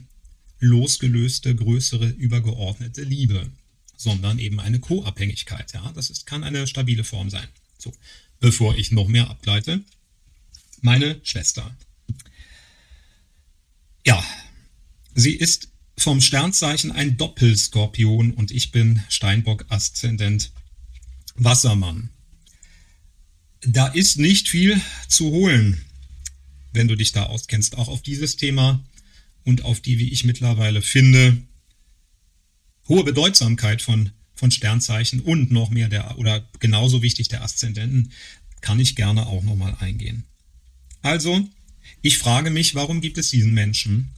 losgelöste, 0.59 1.55
größere, 1.55 2.09
übergeordnete 2.09 3.03
Liebe, 3.03 3.49
sondern 3.97 4.39
eben 4.39 4.59
eine 4.59 4.79
Co-Abhängigkeit. 4.79 5.73
Ja, 5.73 5.91
das 5.93 6.09
ist, 6.09 6.25
kann 6.25 6.43
eine 6.43 6.67
stabile 6.67 7.03
Form 7.03 7.29
sein. 7.29 7.47
So, 7.77 7.93
bevor 8.39 8.77
ich 8.77 8.91
noch 8.91 9.07
mehr 9.07 9.29
ableite, 9.29 9.83
meine 10.81 11.19
Schwester. 11.23 11.75
Ja, 14.05 14.23
sie 15.13 15.33
ist 15.33 15.69
vom 15.97 16.21
Sternzeichen 16.21 16.91
ein 16.91 17.17
Doppelskorpion 17.17 18.31
und 18.31 18.51
ich 18.51 18.71
bin 18.71 19.03
Steinbock 19.09 19.65
Aszendent 19.69 20.51
Wassermann. 21.35 22.09
Da 23.61 23.87
ist 23.87 24.17
nicht 24.17 24.49
viel 24.49 24.79
zu 25.07 25.31
holen, 25.31 25.83
wenn 26.75 26.87
du 26.87 26.95
dich 26.95 27.11
da 27.11 27.23
auskennst, 27.23 27.77
auch 27.77 27.87
auf 27.87 28.01
dieses 28.01 28.35
Thema 28.35 28.83
und 29.43 29.63
auf 29.63 29.79
die, 29.79 29.99
wie 29.99 30.09
ich 30.09 30.23
mittlerweile 30.23 30.81
finde, 30.81 31.37
hohe 32.87 33.03
Bedeutsamkeit 33.03 33.81
von, 33.81 34.11
von 34.35 34.51
Sternzeichen 34.51 35.21
und 35.21 35.51
noch 35.51 35.69
mehr 35.69 35.89
der, 35.89 36.17
oder 36.17 36.47
genauso 36.59 37.01
wichtig 37.01 37.29
der 37.29 37.43
Aszendenten, 37.43 38.11
kann 38.61 38.79
ich 38.79 38.95
gerne 38.95 39.27
auch 39.27 39.43
nochmal 39.43 39.75
eingehen. 39.79 40.23
Also, 41.01 41.47
ich 42.01 42.17
frage 42.17 42.49
mich, 42.49 42.75
warum 42.75 43.01
gibt 43.01 43.17
es 43.17 43.29
diesen 43.29 43.53
Menschen, 43.53 44.11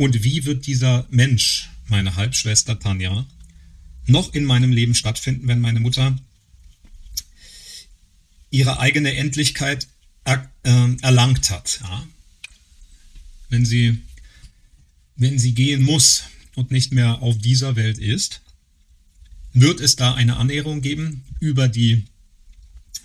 und 0.00 0.24
wie 0.24 0.46
wird 0.46 0.66
dieser 0.66 1.06
Mensch, 1.10 1.68
meine 1.88 2.16
Halbschwester 2.16 2.78
Tanja, 2.78 3.26
noch 4.06 4.32
in 4.32 4.46
meinem 4.46 4.72
Leben 4.72 4.94
stattfinden, 4.94 5.46
wenn 5.46 5.60
meine 5.60 5.78
Mutter 5.78 6.16
ihre 8.50 8.80
eigene 8.80 9.14
Endlichkeit 9.14 9.88
er, 10.62 10.86
äh, 10.86 10.96
erlangt 11.02 11.50
hat? 11.50 11.80
Ja? 11.82 12.06
Wenn, 13.48 13.64
sie, 13.64 13.98
wenn 15.16 15.38
sie 15.38 15.54
gehen 15.54 15.82
muss 15.82 16.24
und 16.54 16.70
nicht 16.70 16.92
mehr 16.92 17.22
auf 17.22 17.38
dieser 17.38 17.76
Welt 17.76 17.98
ist, 17.98 18.40
wird 19.52 19.80
es 19.80 19.96
da 19.96 20.14
eine 20.14 20.36
Annäherung 20.36 20.80
geben 20.80 21.24
über 21.40 21.68
die 21.68 22.04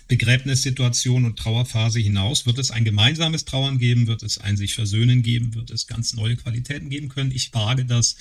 Begräbnissituation 0.08 1.24
und 1.24 1.36
Trauerphase 1.36 1.98
hinaus? 1.98 2.46
Wird 2.46 2.58
es 2.58 2.70
ein 2.70 2.84
gemeinsames 2.84 3.44
Trauern 3.44 3.78
geben? 3.78 4.06
Wird 4.06 4.22
es 4.22 4.38
ein 4.38 4.56
sich 4.56 4.74
versöhnen 4.74 5.22
geben? 5.22 5.54
Wird 5.54 5.70
es 5.70 5.88
ganz 5.88 6.14
neue 6.14 6.36
Qualitäten 6.36 6.90
geben 6.90 7.08
können? 7.08 7.32
Ich 7.32 7.52
wage 7.52 7.84
das 7.84 8.16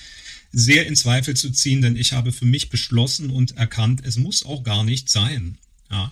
sehr 0.52 0.88
in 0.88 0.96
Zweifel 0.96 1.36
zu 1.36 1.52
ziehen, 1.52 1.82
denn 1.82 1.96
ich 1.96 2.14
habe 2.14 2.32
für 2.32 2.46
mich 2.46 2.70
beschlossen 2.70 3.30
und 3.30 3.58
erkannt, 3.58 4.02
es 4.04 4.18
muss 4.18 4.44
auch 4.44 4.64
gar 4.64 4.84
nicht 4.84 5.10
sein. 5.10 5.58
Ja. 5.92 6.12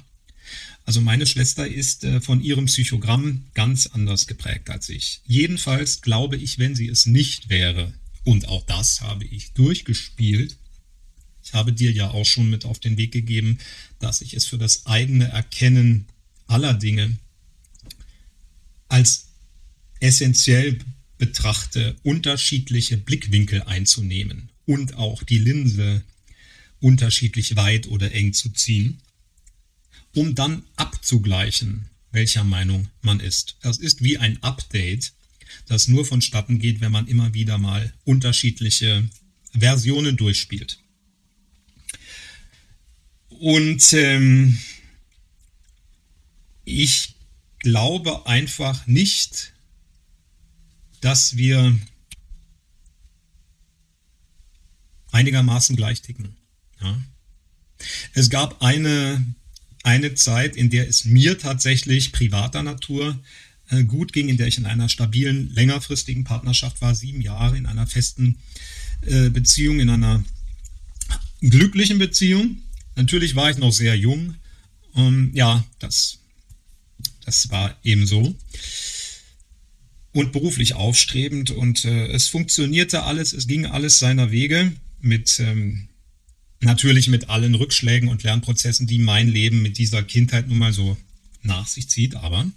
Also 0.85 1.01
meine 1.01 1.25
Schwester 1.25 1.67
ist 1.67 2.03
äh, 2.03 2.19
von 2.19 2.41
ihrem 2.41 2.65
Psychogramm 2.65 3.45
ganz 3.53 3.87
anders 3.87 4.27
geprägt 4.27 4.69
als 4.69 4.89
ich. 4.89 5.21
Jedenfalls 5.25 6.01
glaube 6.01 6.37
ich, 6.37 6.59
wenn 6.59 6.75
sie 6.75 6.87
es 6.87 7.05
nicht 7.05 7.49
wäre, 7.49 7.93
und 8.25 8.47
auch 8.47 8.65
das 8.65 9.01
habe 9.01 9.25
ich 9.25 9.53
durchgespielt, 9.53 10.57
ich 11.43 11.53
habe 11.53 11.73
dir 11.73 11.91
ja 11.91 12.09
auch 12.09 12.25
schon 12.25 12.49
mit 12.49 12.65
auf 12.65 12.79
den 12.79 12.97
Weg 12.97 13.11
gegeben, 13.11 13.59
dass 13.99 14.21
ich 14.21 14.33
es 14.33 14.45
für 14.45 14.57
das 14.57 14.85
eigene 14.85 15.25
Erkennen 15.25 16.07
aller 16.47 16.73
Dinge 16.73 17.17
als 18.87 19.27
essentiell 19.99 20.79
betrachte, 21.17 21.95
unterschiedliche 22.03 22.97
Blickwinkel 22.97 23.63
einzunehmen 23.63 24.49
und 24.65 24.95
auch 24.95 25.23
die 25.23 25.37
Linse 25.37 26.03
unterschiedlich 26.79 27.55
weit 27.55 27.87
oder 27.87 28.11
eng 28.11 28.33
zu 28.33 28.49
ziehen, 28.49 29.01
um 30.13 30.35
dann 30.35 30.63
abzugleichen, 30.75 31.89
welcher 32.11 32.43
Meinung 32.43 32.89
man 33.01 33.19
ist. 33.19 33.57
Das 33.61 33.77
ist 33.77 34.03
wie 34.03 34.17
ein 34.17 34.41
Update, 34.43 35.13
das 35.67 35.87
nur 35.87 36.05
vonstatten 36.05 36.59
geht, 36.59 36.81
wenn 36.81 36.91
man 36.91 37.07
immer 37.07 37.33
wieder 37.33 37.57
mal 37.57 37.93
unterschiedliche 38.03 39.07
Versionen 39.51 40.17
durchspielt. 40.17 40.79
Und 43.29 43.93
ähm, 43.93 44.57
ich 46.65 47.15
glaube 47.59 48.25
einfach 48.27 48.87
nicht, 48.87 49.53
dass 51.01 51.35
wir 51.35 51.77
einigermaßen 55.11 55.75
gleich 55.75 56.01
ticken. 56.01 56.35
Ja. 56.81 57.01
Es 58.13 58.29
gab 58.29 58.61
eine, 58.61 59.25
eine 59.83 60.15
Zeit, 60.15 60.55
in 60.55 60.69
der 60.69 60.87
es 60.87 61.05
mir 61.05 61.37
tatsächlich 61.37 62.13
privater 62.13 62.63
Natur 62.63 63.19
äh, 63.69 63.83
gut 63.83 64.13
ging, 64.13 64.29
in 64.29 64.37
der 64.37 64.47
ich 64.47 64.57
in 64.57 64.65
einer 64.65 64.89
stabilen, 64.89 65.53
längerfristigen 65.53 66.23
Partnerschaft 66.23 66.81
war, 66.81 66.95
sieben 66.95 67.21
Jahre 67.21 67.57
in 67.57 67.65
einer 67.65 67.85
festen 67.85 68.37
äh, 69.01 69.29
Beziehung, 69.29 69.79
in 69.79 69.89
einer 69.89 70.23
glücklichen 71.41 71.99
Beziehung. 71.99 72.57
Natürlich 72.95 73.35
war 73.35 73.51
ich 73.51 73.57
noch 73.57 73.73
sehr 73.73 73.95
jung. 73.95 74.35
Ähm, 74.95 75.31
ja, 75.33 75.63
das, 75.79 76.19
das 77.25 77.49
war 77.51 77.77
eben 77.83 78.07
so. 78.07 78.35
Und 80.13 80.31
beruflich 80.31 80.75
aufstrebend 80.75 81.51
und 81.51 81.85
äh, 81.85 82.07
es 82.07 82.27
funktionierte 82.27 83.03
alles, 83.03 83.33
es 83.33 83.47
ging 83.47 83.65
alles 83.65 83.99
seiner 83.99 84.31
Wege 84.31 84.71
mit 85.01 85.39
ähm, 85.39 85.89
natürlich 86.63 87.07
mit 87.07 87.29
allen 87.29 87.55
Rückschlägen 87.55 88.09
und 88.09 88.23
Lernprozessen, 88.23 88.87
die 88.87 88.99
mein 88.99 89.27
Leben 89.27 89.61
mit 89.61 89.77
dieser 89.77 90.03
Kindheit 90.03 90.47
nun 90.47 90.57
mal 90.57 90.73
so 90.73 90.97
nach 91.41 91.67
sich 91.67 91.89
zieht, 91.89 92.15
aber 92.15 92.49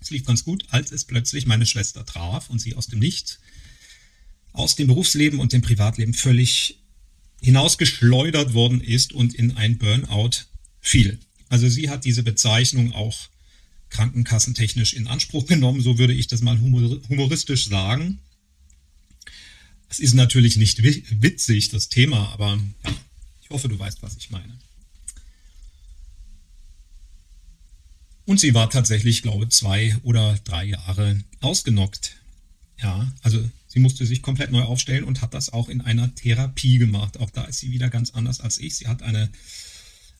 es 0.00 0.10
lief 0.10 0.24
ganz 0.24 0.44
gut, 0.44 0.64
als 0.70 0.92
es 0.92 1.04
plötzlich 1.04 1.46
meine 1.46 1.66
Schwester 1.66 2.04
traf 2.04 2.50
und 2.50 2.60
sie 2.60 2.74
aus 2.74 2.88
dem 2.88 2.98
Nichts, 2.98 3.40
aus 4.52 4.76
dem 4.76 4.86
Berufsleben 4.86 5.40
und 5.40 5.52
dem 5.52 5.62
Privatleben 5.62 6.14
völlig 6.14 6.78
hinausgeschleudert 7.40 8.54
worden 8.54 8.80
ist 8.80 9.12
und 9.12 9.34
in 9.34 9.56
ein 9.56 9.78
Burnout 9.78 10.46
fiel. 10.80 11.18
Also 11.48 11.68
sie 11.68 11.90
hat 11.90 12.04
diese 12.04 12.22
Bezeichnung 12.22 12.92
auch 12.92 13.28
krankenkassentechnisch 13.90 14.94
in 14.94 15.06
Anspruch 15.06 15.46
genommen, 15.46 15.80
so 15.80 15.98
würde 15.98 16.14
ich 16.14 16.26
das 16.26 16.42
mal 16.42 16.58
humoristisch 16.60 17.68
sagen. 17.68 18.18
Es 19.88 20.00
ist 20.00 20.14
natürlich 20.14 20.56
nicht 20.56 20.82
witzig, 20.82 21.68
das 21.68 21.88
Thema, 21.88 22.30
aber 22.32 22.58
ja, 22.84 22.94
hoffe, 23.54 23.68
du 23.68 23.78
weißt, 23.78 24.02
was 24.02 24.16
ich 24.16 24.30
meine. 24.30 24.58
Und 28.26 28.40
sie 28.40 28.52
war 28.54 28.68
tatsächlich, 28.68 29.22
glaube 29.22 29.44
ich, 29.44 29.50
zwei 29.50 29.96
oder 30.02 30.38
drei 30.44 30.64
Jahre 30.64 31.22
ausgenockt. 31.40 32.16
Ja, 32.78 33.12
also 33.22 33.42
Sie 33.74 33.80
musste 33.80 34.06
sich 34.06 34.22
komplett 34.22 34.52
neu 34.52 34.62
aufstellen 34.62 35.02
und 35.02 35.20
hat 35.20 35.34
das 35.34 35.52
auch 35.52 35.68
in 35.68 35.80
einer 35.80 36.14
Therapie 36.14 36.78
gemacht. 36.78 37.18
Auch 37.18 37.30
da 37.30 37.42
ist 37.42 37.58
sie 37.58 37.72
wieder 37.72 37.90
ganz 37.90 38.10
anders 38.10 38.38
als 38.38 38.58
ich. 38.58 38.76
Sie 38.76 38.86
hat 38.86 39.02
eine, 39.02 39.28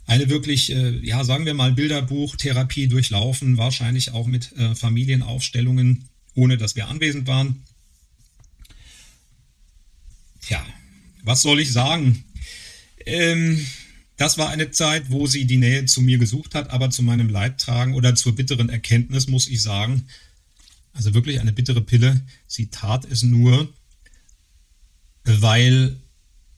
eine 0.07 0.29
wirklich, 0.29 0.73
äh, 0.73 0.99
ja, 1.07 1.23
sagen 1.23 1.47
wir 1.47 1.55
mal, 1.55 1.73
Bilderbuch-Therapie 1.73 2.89
durchlaufen, 2.89 3.57
wahrscheinlich 3.57 4.11
auch 4.11 4.27
mit 4.27 4.51
äh, 4.57 4.75
Familienaufstellungen, 4.75 6.09
ohne 6.35 6.59
dass 6.59 6.75
wir 6.75 6.89
anwesend 6.89 7.29
waren. 7.29 7.63
Tja, 10.41 10.67
was 11.23 11.43
soll 11.43 11.61
ich 11.61 11.71
sagen? 11.71 12.25
Ähm, 13.07 13.65
das 14.17 14.39
war 14.39 14.49
eine 14.51 14.71
Zeit, 14.71 15.11
wo 15.11 15.27
sie 15.27 15.45
die 15.45 15.57
Nähe 15.57 15.87
zu 15.87 16.01
mir 16.01 16.19
gesucht 16.19 16.55
hat, 16.55 16.71
aber 16.71 16.91
zu 16.91 17.03
meinem 17.03 17.29
Leidtragen 17.29 17.95
oder 17.95 18.15
zur 18.15 18.35
bitteren 18.35 18.69
Erkenntnis 18.69 19.27
muss 19.27 19.49
ich 19.49 19.61
sagen, 19.61 20.07
also 20.93 21.15
wirklich 21.15 21.41
eine 21.41 21.53
bittere 21.53 21.81
Pille. 21.81 22.23
Sie 22.47 22.69
tat 22.69 23.05
es 23.05 23.25
nur, 23.25 23.73
weil 25.25 25.97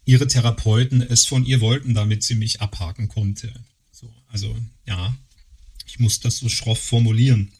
ihre 0.04 0.26
Therapeuten 0.26 1.00
es 1.02 1.24
von 1.24 1.46
ihr 1.46 1.60
wollten, 1.60 1.94
damit 1.94 2.22
sie 2.22 2.34
mich 2.34 2.60
abhaken 2.60 3.08
konnte. 3.08 3.52
So, 3.90 4.12
also 4.28 4.54
ja, 4.86 5.16
ich 5.86 5.98
muss 5.98 6.20
das 6.20 6.38
so 6.38 6.48
schroff 6.50 6.80
formulieren. 6.80 7.52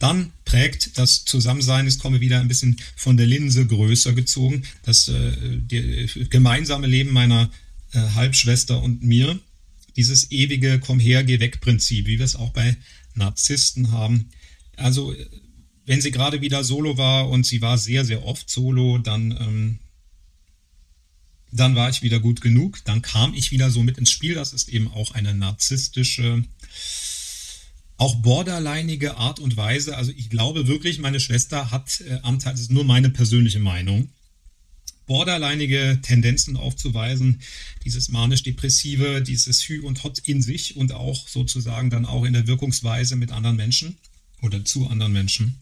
Dann 0.00 0.32
prägt 0.44 0.98
das 0.98 1.24
Zusammensein, 1.24 1.86
es 1.86 1.98
komme 1.98 2.20
wieder 2.20 2.40
ein 2.40 2.48
bisschen 2.48 2.80
von 2.96 3.16
der 3.16 3.26
Linse 3.26 3.66
größer 3.66 4.12
gezogen, 4.12 4.62
das 4.82 5.08
äh, 5.08 6.06
gemeinsame 6.30 6.86
Leben 6.86 7.12
meiner 7.12 7.50
äh, 7.92 7.98
Halbschwester 8.14 8.82
und 8.82 9.02
mir, 9.02 9.38
dieses 9.96 10.30
ewige 10.30 10.78
Komm 10.78 11.00
her, 11.00 11.24
geh 11.24 11.40
weg 11.40 11.60
Prinzip, 11.60 12.06
wie 12.06 12.18
wir 12.18 12.24
es 12.24 12.36
auch 12.36 12.50
bei 12.50 12.76
Narzissten 13.14 13.90
haben. 13.90 14.30
Also 14.76 15.14
wenn 15.88 16.02
sie 16.02 16.10
gerade 16.10 16.42
wieder 16.42 16.64
solo 16.64 16.98
war 16.98 17.30
und 17.30 17.46
sie 17.46 17.62
war 17.62 17.78
sehr, 17.78 18.04
sehr 18.04 18.24
oft 18.26 18.50
solo, 18.50 18.98
dann, 18.98 19.30
ähm, 19.30 19.78
dann 21.50 21.74
war 21.74 21.88
ich 21.88 22.02
wieder 22.02 22.20
gut 22.20 22.42
genug. 22.42 22.84
Dann 22.84 23.00
kam 23.00 23.32
ich 23.32 23.52
wieder 23.52 23.70
so 23.70 23.82
mit 23.82 23.96
ins 23.96 24.10
Spiel. 24.10 24.34
Das 24.34 24.52
ist 24.52 24.68
eben 24.68 24.88
auch 24.88 25.12
eine 25.12 25.34
narzisstische, 25.34 26.44
auch 27.96 28.16
borderlineige 28.16 29.16
Art 29.16 29.40
und 29.40 29.56
Weise. 29.56 29.96
Also 29.96 30.12
ich 30.14 30.28
glaube 30.28 30.68
wirklich, 30.68 30.98
meine 30.98 31.20
Schwester 31.20 31.70
hat 31.70 32.02
äh, 32.02 32.18
Anteil, 32.22 32.52
das 32.52 32.60
ist 32.60 32.70
nur 32.70 32.84
meine 32.84 33.08
persönliche 33.08 33.58
Meinung, 33.58 34.10
borderlineige 35.08 35.98
Tendenzen 36.02 36.56
aufzuweisen, 36.56 37.40
dieses 37.84 38.08
manisch-depressive, 38.10 39.22
dieses 39.22 39.62
Hü 39.68 39.80
und 39.80 40.04
Hot 40.04 40.20
in 40.20 40.40
sich 40.40 40.76
und 40.76 40.92
auch 40.92 41.26
sozusagen 41.26 41.90
dann 41.90 42.06
auch 42.06 42.24
in 42.24 42.34
der 42.34 42.46
Wirkungsweise 42.46 43.16
mit 43.16 43.32
anderen 43.32 43.56
Menschen 43.56 43.96
oder 44.40 44.64
zu 44.64 44.86
anderen 44.86 45.12
Menschen. 45.12 45.56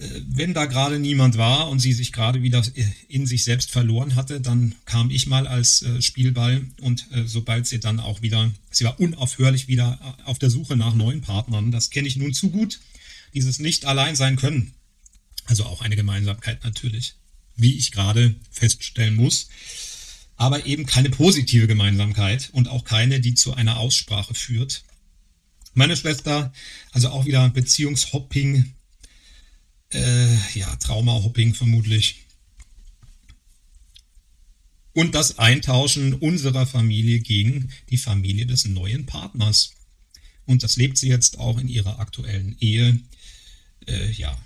Äh, 0.00 0.22
wenn 0.26 0.54
da 0.54 0.66
gerade 0.66 0.98
niemand 0.98 1.36
war 1.36 1.68
und 1.68 1.80
sie 1.80 1.92
sich 1.92 2.12
gerade 2.12 2.42
wieder 2.42 2.62
in 3.08 3.26
sich 3.26 3.44
selbst 3.44 3.70
verloren 3.70 4.14
hatte, 4.14 4.40
dann 4.40 4.74
kam 4.86 5.10
ich 5.10 5.26
mal 5.26 5.46
als 5.46 5.82
äh, 5.82 6.00
Spielball 6.00 6.64
und 6.80 7.06
äh, 7.12 7.24
sobald 7.26 7.66
sie 7.66 7.80
dann 7.80 8.00
auch 8.00 8.22
wieder, 8.22 8.50
sie 8.70 8.84
war 8.84 8.98
unaufhörlich 8.98 9.68
wieder 9.68 10.16
auf 10.24 10.38
der 10.38 10.50
Suche 10.50 10.76
nach 10.76 10.94
neuen 10.94 11.20
Partnern. 11.20 11.70
Das 11.70 11.90
kenne 11.90 12.08
ich 12.08 12.16
nun 12.16 12.32
zu 12.32 12.50
gut, 12.50 12.80
dieses 13.34 13.58
nicht 13.58 13.84
allein 13.84 14.16
sein 14.16 14.36
können. 14.36 14.72
Also 15.46 15.64
auch 15.64 15.82
eine 15.82 15.96
Gemeinsamkeit 15.96 16.62
natürlich, 16.64 17.14
wie 17.56 17.76
ich 17.76 17.92
gerade 17.92 18.34
feststellen 18.50 19.16
muss. 19.16 19.48
Aber 20.36 20.66
eben 20.66 20.86
keine 20.86 21.10
positive 21.10 21.66
Gemeinsamkeit 21.66 22.50
und 22.52 22.68
auch 22.68 22.84
keine, 22.84 23.20
die 23.20 23.34
zu 23.34 23.54
einer 23.54 23.78
Aussprache 23.78 24.34
führt. 24.34 24.84
Meine 25.74 25.96
Schwester, 25.96 26.52
also 26.92 27.10
auch 27.10 27.26
wieder 27.26 27.48
Beziehungshopping, 27.50 28.72
äh, 29.92 30.58
ja, 30.58 30.74
Trauma-Hopping 30.76 31.54
vermutlich. 31.54 32.26
Und 34.92 35.14
das 35.14 35.38
Eintauschen 35.38 36.14
unserer 36.14 36.66
Familie 36.66 37.20
gegen 37.20 37.70
die 37.90 37.98
Familie 37.98 38.46
des 38.46 38.64
neuen 38.64 39.06
Partners. 39.06 39.72
Und 40.46 40.62
das 40.62 40.76
lebt 40.76 40.98
sie 40.98 41.08
jetzt 41.08 41.38
auch 41.38 41.58
in 41.58 41.68
ihrer 41.68 42.00
aktuellen 42.00 42.56
Ehe. 42.60 42.98
Äh, 43.86 44.10
ja. 44.12 44.36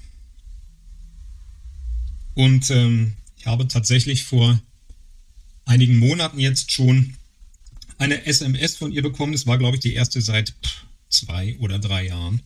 Und 2.34 2.70
ähm, 2.70 3.14
ich 3.36 3.46
habe 3.46 3.68
tatsächlich 3.68 4.24
vor 4.24 4.60
einigen 5.64 5.98
Monaten 5.98 6.38
jetzt 6.38 6.72
schon 6.72 7.14
eine 7.98 8.26
SMS 8.26 8.76
von 8.76 8.92
ihr 8.92 9.02
bekommen. 9.02 9.32
Das 9.32 9.46
war, 9.46 9.58
glaube 9.58 9.76
ich, 9.76 9.80
die 9.80 9.94
erste 9.94 10.20
seit 10.20 10.54
zwei 11.08 11.56
oder 11.58 11.78
drei 11.78 12.06
Jahren 12.06 12.42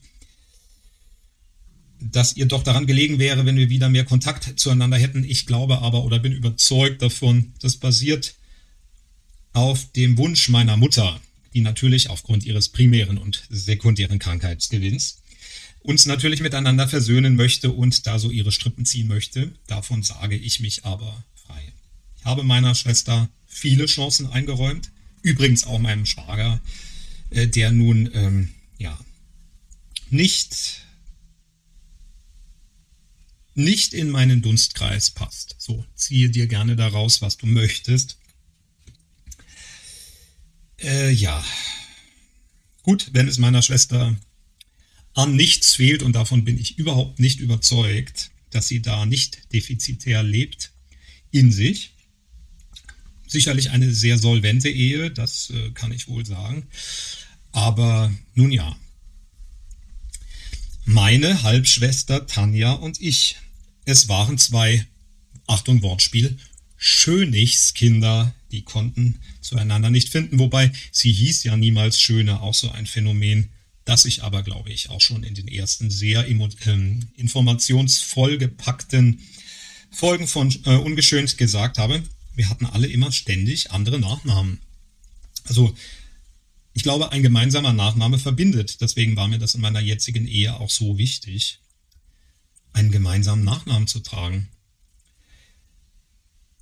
dass 2.00 2.36
ihr 2.36 2.46
doch 2.46 2.62
daran 2.62 2.86
gelegen 2.86 3.18
wäre, 3.18 3.44
wenn 3.44 3.56
wir 3.56 3.70
wieder 3.70 3.88
mehr 3.88 4.04
Kontakt 4.04 4.58
zueinander 4.58 4.98
hätten. 4.98 5.24
Ich 5.24 5.46
glaube 5.46 5.80
aber 5.80 6.04
oder 6.04 6.18
bin 6.18 6.32
überzeugt 6.32 7.02
davon, 7.02 7.52
das 7.60 7.76
basiert 7.76 8.34
auf 9.52 9.90
dem 9.92 10.16
Wunsch 10.18 10.48
meiner 10.48 10.76
Mutter, 10.76 11.20
die 11.54 11.60
natürlich 11.60 12.10
aufgrund 12.10 12.44
ihres 12.44 12.68
primären 12.68 13.18
und 13.18 13.42
sekundären 13.50 14.18
Krankheitsgewinns 14.18 15.22
uns 15.80 16.06
natürlich 16.06 16.40
miteinander 16.40 16.88
versöhnen 16.88 17.36
möchte 17.36 17.72
und 17.72 18.06
da 18.06 18.18
so 18.18 18.30
ihre 18.30 18.52
Strippen 18.52 18.84
ziehen 18.84 19.08
möchte. 19.08 19.52
Davon 19.66 20.02
sage 20.02 20.36
ich 20.36 20.60
mich 20.60 20.84
aber 20.84 21.24
frei. 21.34 21.72
Ich 22.18 22.24
habe 22.24 22.42
meiner 22.42 22.74
Schwester 22.74 23.28
viele 23.46 23.86
Chancen 23.86 24.26
eingeräumt, 24.26 24.90
übrigens 25.22 25.64
auch 25.64 25.78
meinem 25.78 26.06
Schwager, 26.06 26.60
äh, 27.30 27.46
der 27.46 27.72
nun 27.72 28.10
ähm, 28.12 28.50
ja 28.78 28.98
nicht 30.10 30.84
nicht 33.54 33.92
in 33.92 34.08
meinen 34.08 34.40
Dunstkreis 34.40 35.10
passt. 35.10 35.56
So, 35.58 35.84
ziehe 35.96 36.30
dir 36.30 36.46
gerne 36.46 36.76
daraus, 36.76 37.20
was 37.22 37.38
du 37.38 37.46
möchtest. 37.46 38.16
Äh, 40.80 41.10
ja. 41.10 41.44
Gut, 42.82 43.10
wenn 43.12 43.26
es 43.26 43.38
meiner 43.38 43.60
Schwester 43.60 44.16
an 45.18 45.34
nichts 45.34 45.74
fehlt, 45.74 46.02
und 46.02 46.12
davon 46.12 46.44
bin 46.44 46.58
ich 46.58 46.78
überhaupt 46.78 47.18
nicht 47.18 47.40
überzeugt, 47.40 48.30
dass 48.50 48.68
sie 48.68 48.80
da 48.80 49.04
nicht 49.04 49.52
defizitär 49.52 50.22
lebt 50.22 50.70
in 51.32 51.50
sich. 51.50 51.90
Sicherlich 53.26 53.70
eine 53.70 53.92
sehr 53.92 54.16
solvente 54.16 54.70
Ehe, 54.70 55.10
das 55.10 55.50
äh, 55.50 55.70
kann 55.72 55.92
ich 55.92 56.08
wohl 56.08 56.24
sagen. 56.24 56.68
Aber 57.52 58.14
nun 58.34 58.52
ja. 58.52 58.76
Meine 60.84 61.42
Halbschwester 61.42 62.26
Tanja 62.26 62.72
und 62.72 63.00
ich 63.00 63.36
es 63.88 64.06
waren 64.08 64.36
zwei, 64.36 64.86
Achtung 65.46 65.82
Wortspiel, 65.82 66.36
Schönigskinder, 66.76 68.34
die 68.52 68.62
konnten 68.62 69.18
zueinander 69.40 69.90
nicht 69.90 70.10
finden, 70.10 70.38
wobei 70.38 70.70
sie 70.92 71.10
hieß 71.10 71.42
ja 71.44 71.56
niemals 71.56 71.98
Schöne, 71.98 72.40
auch 72.40 72.54
so 72.54 72.70
ein 72.70 72.86
Phänomen, 72.86 73.48
das 73.88 74.04
ich 74.04 74.22
aber, 74.22 74.42
glaube 74.42 74.70
ich, 74.70 74.90
auch 74.90 75.00
schon 75.00 75.24
in 75.24 75.34
den 75.34 75.48
ersten 75.48 75.90
sehr 75.90 76.28
ähm, 76.28 77.08
informationsvoll 77.14 78.36
gepackten 78.36 79.20
Folgen 79.90 80.26
von 80.26 80.54
äh, 80.66 80.76
Ungeschönt 80.76 81.38
gesagt 81.38 81.78
habe. 81.78 82.02
Wir 82.34 82.50
hatten 82.50 82.66
alle 82.66 82.86
immer 82.86 83.10
ständig 83.12 83.70
andere 83.70 83.98
Nachnamen. 83.98 84.60
Also 85.44 85.74
ich 86.74 86.82
glaube, 86.82 87.12
ein 87.12 87.22
gemeinsamer 87.22 87.72
Nachname 87.72 88.18
verbindet. 88.18 88.82
Deswegen 88.82 89.16
war 89.16 89.26
mir 89.26 89.38
das 89.38 89.54
in 89.54 89.62
meiner 89.62 89.80
jetzigen 89.80 90.28
Ehe 90.28 90.54
auch 90.60 90.70
so 90.70 90.98
wichtig 90.98 91.60
einen 92.74 92.92
gemeinsamen 92.92 93.42
Nachnamen 93.42 93.88
zu 93.88 94.00
tragen. 94.00 94.48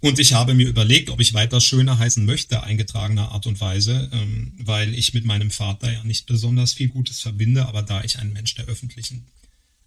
Und 0.01 0.19
ich 0.19 0.35
habe 0.35 0.55
mir 0.55 0.69
überlegt, 0.69 1.11
ob 1.11 1.21
ich 1.21 1.35
weiter 1.35 1.61
schöner 1.61 1.99
heißen 1.99 2.25
möchte, 2.25 2.63
eingetragener 2.63 3.33
Art 3.33 3.47
und 3.47 3.61
Weise, 3.61 4.11
ähm, 4.13 4.53
weil 4.59 4.95
ich 4.95 5.15
mit 5.15 5.25
meinem 5.25 5.51
Vater 5.51 5.91
ja 5.91 6.05
nicht 6.05 6.27
besonders 6.27 6.75
viel 6.75 6.89
Gutes 6.89 7.21
verbinde, 7.21 7.67
aber 7.67 7.83
da 7.83 8.05
ich 8.05 8.19
ein 8.19 8.33
Mensch 8.33 8.55
der 8.55 8.67
öffentlichen 8.67 9.27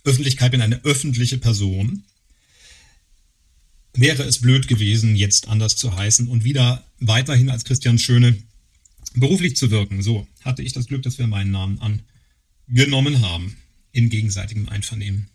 Öffentlichkeit 0.04 0.52
bin, 0.52 0.62
eine 0.62 0.84
öffentliche 0.84 1.38
Person, 1.38 2.04
wäre 3.94 4.24
es 4.24 4.40
blöd 4.40 4.68
gewesen, 4.68 5.16
jetzt 5.16 5.48
anders 5.48 5.76
zu 5.76 5.96
heißen 5.96 6.28
und 6.28 6.44
wieder 6.44 6.84
weiterhin 7.00 7.50
als 7.50 7.66
Christian 7.66 8.00
Schöne 8.00 8.38
beruflich 9.14 9.56
zu 9.56 9.72
wirken. 9.72 10.02
So 10.02 10.28
hatte 10.42 10.64
ich 10.64 10.74
das 10.74 10.88
Glück, 10.88 11.04
dass 11.04 11.18
wir 11.18 11.28
meinen 11.28 11.52
Namen 11.52 11.80
angenommen 12.68 13.22
haben, 13.22 13.58
in 13.92 14.10
gegenseitigem 14.10 14.70
Einvernehmen. 14.70 15.30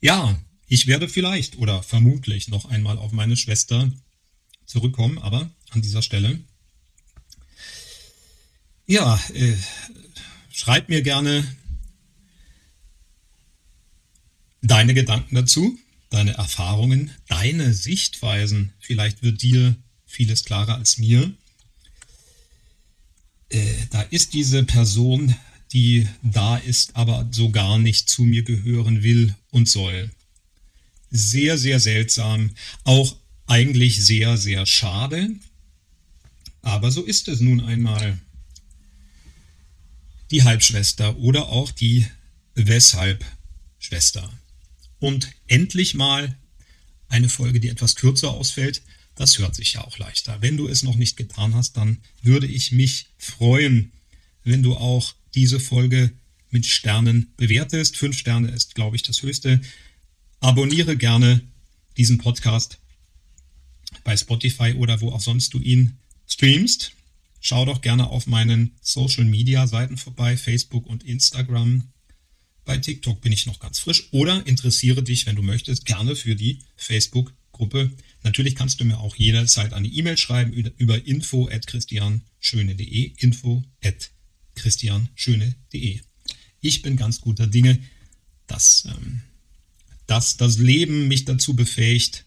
Ja, 0.00 0.38
ich 0.72 0.86
werde 0.86 1.06
vielleicht 1.06 1.58
oder 1.58 1.82
vermutlich 1.82 2.48
noch 2.48 2.64
einmal 2.64 2.96
auf 2.96 3.12
meine 3.12 3.36
Schwester 3.36 3.92
zurückkommen, 4.64 5.18
aber 5.18 5.50
an 5.68 5.82
dieser 5.82 6.00
Stelle. 6.00 6.40
Ja, 8.86 9.20
äh, 9.34 9.54
schreib 10.50 10.88
mir 10.88 11.02
gerne 11.02 11.46
deine 14.62 14.94
Gedanken 14.94 15.34
dazu, 15.34 15.78
deine 16.08 16.32
Erfahrungen, 16.32 17.10
deine 17.28 17.74
Sichtweisen. 17.74 18.72
Vielleicht 18.80 19.22
wird 19.22 19.42
dir 19.42 19.76
vieles 20.06 20.42
klarer 20.46 20.76
als 20.76 20.96
mir. 20.96 21.34
Äh, 23.50 23.74
da 23.90 24.00
ist 24.00 24.32
diese 24.32 24.64
Person 24.64 25.34
die 25.74 26.06
da 26.22 26.58
ist, 26.58 26.96
aber 26.96 27.26
so 27.30 27.50
gar 27.50 27.78
nicht 27.78 28.08
zu 28.10 28.24
mir 28.24 28.42
gehören 28.42 29.02
will 29.02 29.34
und 29.50 29.70
soll. 29.70 30.10
Sehr, 31.14 31.58
sehr 31.58 31.78
seltsam, 31.78 32.50
auch 32.84 33.16
eigentlich 33.46 34.04
sehr, 34.04 34.38
sehr 34.38 34.64
schade, 34.66 35.28
aber 36.62 36.90
so 36.90 37.02
ist 37.02 37.28
es 37.28 37.40
nun 37.40 37.60
einmal. 37.60 38.18
Die 40.30 40.44
Halbschwester 40.44 41.18
oder 41.18 41.48
auch 41.48 41.70
die 41.70 42.06
Weshalb-Schwester. 42.54 44.32
Und 45.00 45.30
endlich 45.48 45.94
mal 45.94 46.36
eine 47.08 47.28
Folge, 47.28 47.60
die 47.60 47.68
etwas 47.68 47.96
kürzer 47.96 48.30
ausfällt. 48.30 48.82
Das 49.16 49.38
hört 49.38 49.54
sich 49.54 49.74
ja 49.74 49.84
auch 49.84 49.98
leichter. 49.98 50.40
Wenn 50.40 50.56
du 50.56 50.68
es 50.68 50.82
noch 50.82 50.96
nicht 50.96 51.16
getan 51.16 51.54
hast, 51.54 51.76
dann 51.76 51.98
würde 52.22 52.46
ich 52.46 52.72
mich 52.72 53.08
freuen, 53.18 53.92
wenn 54.44 54.62
du 54.62 54.74
auch 54.76 55.14
diese 55.34 55.60
Folge 55.60 56.12
mit 56.50 56.64
Sternen 56.64 57.32
bewertest. 57.36 57.96
Fünf 57.96 58.16
Sterne 58.16 58.48
ist, 58.48 58.74
glaube 58.74 58.96
ich, 58.96 59.02
das 59.02 59.22
höchste. 59.22 59.60
Abonniere 60.42 60.96
gerne 60.96 61.40
diesen 61.96 62.18
Podcast 62.18 62.80
bei 64.02 64.16
Spotify 64.16 64.74
oder 64.74 65.00
wo 65.00 65.12
auch 65.12 65.20
sonst 65.20 65.54
du 65.54 65.60
ihn 65.60 65.98
streamst. 66.26 66.92
Schau 67.40 67.64
doch 67.64 67.80
gerne 67.80 68.10
auf 68.10 68.26
meinen 68.26 68.72
Social 68.80 69.24
Media 69.24 69.68
Seiten 69.68 69.96
vorbei, 69.96 70.36
Facebook 70.36 70.86
und 70.86 71.04
Instagram. 71.04 71.84
Bei 72.64 72.76
TikTok 72.76 73.20
bin 73.20 73.32
ich 73.32 73.46
noch 73.46 73.60
ganz 73.60 73.78
frisch 73.78 74.08
oder 74.12 74.44
interessiere 74.44 75.04
dich, 75.04 75.26
wenn 75.26 75.36
du 75.36 75.42
möchtest, 75.42 75.84
gerne 75.84 76.16
für 76.16 76.34
die 76.34 76.58
Facebook-Gruppe. 76.74 77.92
Natürlich 78.24 78.56
kannst 78.56 78.80
du 78.80 78.84
mir 78.84 78.98
auch 78.98 79.14
jederzeit 79.14 79.72
eine 79.72 79.86
E-Mail 79.86 80.16
schreiben 80.16 80.52
über 80.52 81.06
info 81.06 81.48
at 81.50 81.68
christianschöne.de, 81.68 83.12
info 83.18 83.62
at 83.80 84.10
christianschöne.de. 84.56 86.00
Ich 86.60 86.82
bin 86.82 86.96
ganz 86.96 87.20
guter 87.20 87.46
Dinge, 87.46 87.78
dass, 88.48 88.86
ähm, 88.86 89.22
dass 90.06 90.36
das 90.36 90.58
Leben 90.58 91.08
mich 91.08 91.24
dazu 91.24 91.54
befähigt, 91.54 92.26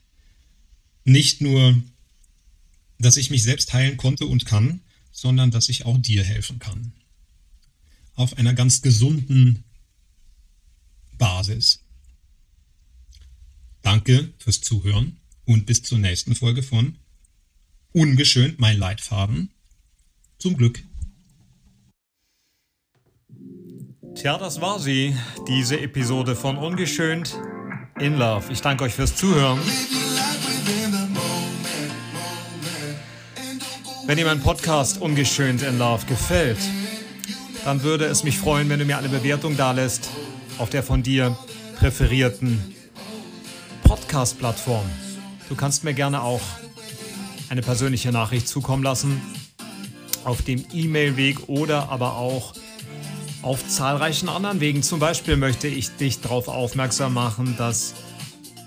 nicht 1.03 1.41
nur, 1.41 1.81
dass 2.99 3.17
ich 3.17 3.29
mich 3.29 3.43
selbst 3.43 3.73
heilen 3.73 3.97
konnte 3.97 4.25
und 4.25 4.45
kann, 4.45 4.81
sondern 5.11 5.51
dass 5.51 5.69
ich 5.69 5.85
auch 5.85 5.97
dir 5.97 6.23
helfen 6.23 6.59
kann. 6.59 6.93
Auf 8.15 8.37
einer 8.37 8.53
ganz 8.53 8.81
gesunden 8.81 9.63
Basis. 11.17 11.81
Danke 13.81 14.33
fürs 14.37 14.61
Zuhören 14.61 15.17
und 15.45 15.65
bis 15.65 15.83
zur 15.83 15.99
nächsten 15.99 16.35
Folge 16.35 16.63
von 16.63 16.97
Ungeschönt 17.91 18.59
mein 18.59 18.77
Leitfaden 18.77 19.51
zum 20.37 20.57
Glück. 20.57 20.83
Tja, 24.15 24.37
das 24.37 24.59
war 24.59 24.79
sie, 24.79 25.15
diese 25.47 25.79
Episode 25.79 26.35
von 26.35 26.57
Ungeschönt 26.57 27.37
in 27.99 28.17
Love. 28.17 28.51
Ich 28.51 28.61
danke 28.61 28.83
euch 28.83 28.93
fürs 28.93 29.15
Zuhören. 29.15 29.59
Wenn 34.05 34.17
dir 34.17 34.25
mein 34.25 34.41
Podcast 34.41 35.01
Ungeschönt 35.01 35.63
in 35.63 35.79
Love 35.79 36.05
gefällt, 36.05 36.59
dann 37.63 37.81
würde 37.83 38.05
es 38.05 38.23
mich 38.23 38.37
freuen, 38.37 38.69
wenn 38.69 38.79
du 38.79 38.85
mir 38.85 38.97
eine 38.97 39.09
Bewertung 39.09 39.57
dalässt 39.57 40.09
auf 40.57 40.69
der 40.69 40.83
von 40.83 41.03
dir 41.03 41.37
präferierten 41.77 42.75
Podcast-Plattform. 43.83 44.85
Du 45.49 45.55
kannst 45.55 45.83
mir 45.83 45.93
gerne 45.93 46.21
auch 46.21 46.41
eine 47.49 47.61
persönliche 47.61 48.11
Nachricht 48.11 48.47
zukommen 48.47 48.83
lassen 48.83 49.21
auf 50.23 50.41
dem 50.41 50.65
E-Mail-Weg 50.73 51.47
oder 51.47 51.89
aber 51.89 52.17
auch 52.17 52.53
auf 53.45 53.67
zahlreichen 53.67 54.27
anderen 54.27 54.59
Wegen. 54.59 54.81
Zum 54.81 54.99
Beispiel 54.99 55.37
möchte 55.37 55.67
ich 55.67 55.95
dich 55.95 56.19
darauf 56.19 56.47
aufmerksam 56.47 57.13
machen, 57.13 57.55
dass 57.57 57.93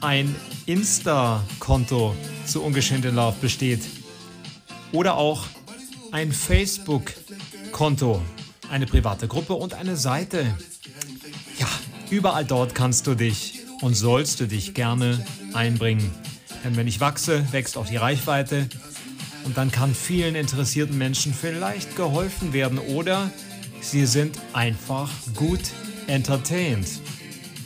ein 0.00 0.34
Insta-Konto 0.66 2.14
zu 2.46 2.62
Ungeschehen 2.62 3.02
in 3.02 3.16
Love 3.16 3.36
besteht. 3.40 3.82
Oder 4.92 5.16
auch 5.16 5.46
ein 6.12 6.30
Facebook-Konto, 6.30 8.22
eine 8.70 8.86
private 8.86 9.26
Gruppe 9.26 9.54
und 9.54 9.74
eine 9.74 9.96
Seite. 9.96 10.46
Ja, 11.58 11.66
überall 12.10 12.44
dort 12.44 12.76
kannst 12.76 13.08
du 13.08 13.16
dich 13.16 13.58
und 13.80 13.94
sollst 13.94 14.38
du 14.38 14.46
dich 14.46 14.74
gerne 14.74 15.26
einbringen. 15.54 16.08
Denn 16.62 16.76
wenn 16.76 16.86
ich 16.86 17.00
wachse, 17.00 17.44
wächst 17.50 17.76
auch 17.76 17.86
die 17.86 17.96
Reichweite 17.96 18.68
und 19.44 19.56
dann 19.56 19.72
kann 19.72 19.92
vielen 19.92 20.36
interessierten 20.36 20.96
Menschen 20.96 21.34
vielleicht 21.34 21.96
geholfen 21.96 22.52
werden 22.52 22.78
oder 22.78 23.32
Sie 23.90 24.04
sind 24.04 24.38
einfach 24.52 25.08
gut 25.34 25.62
entertained. 26.08 26.86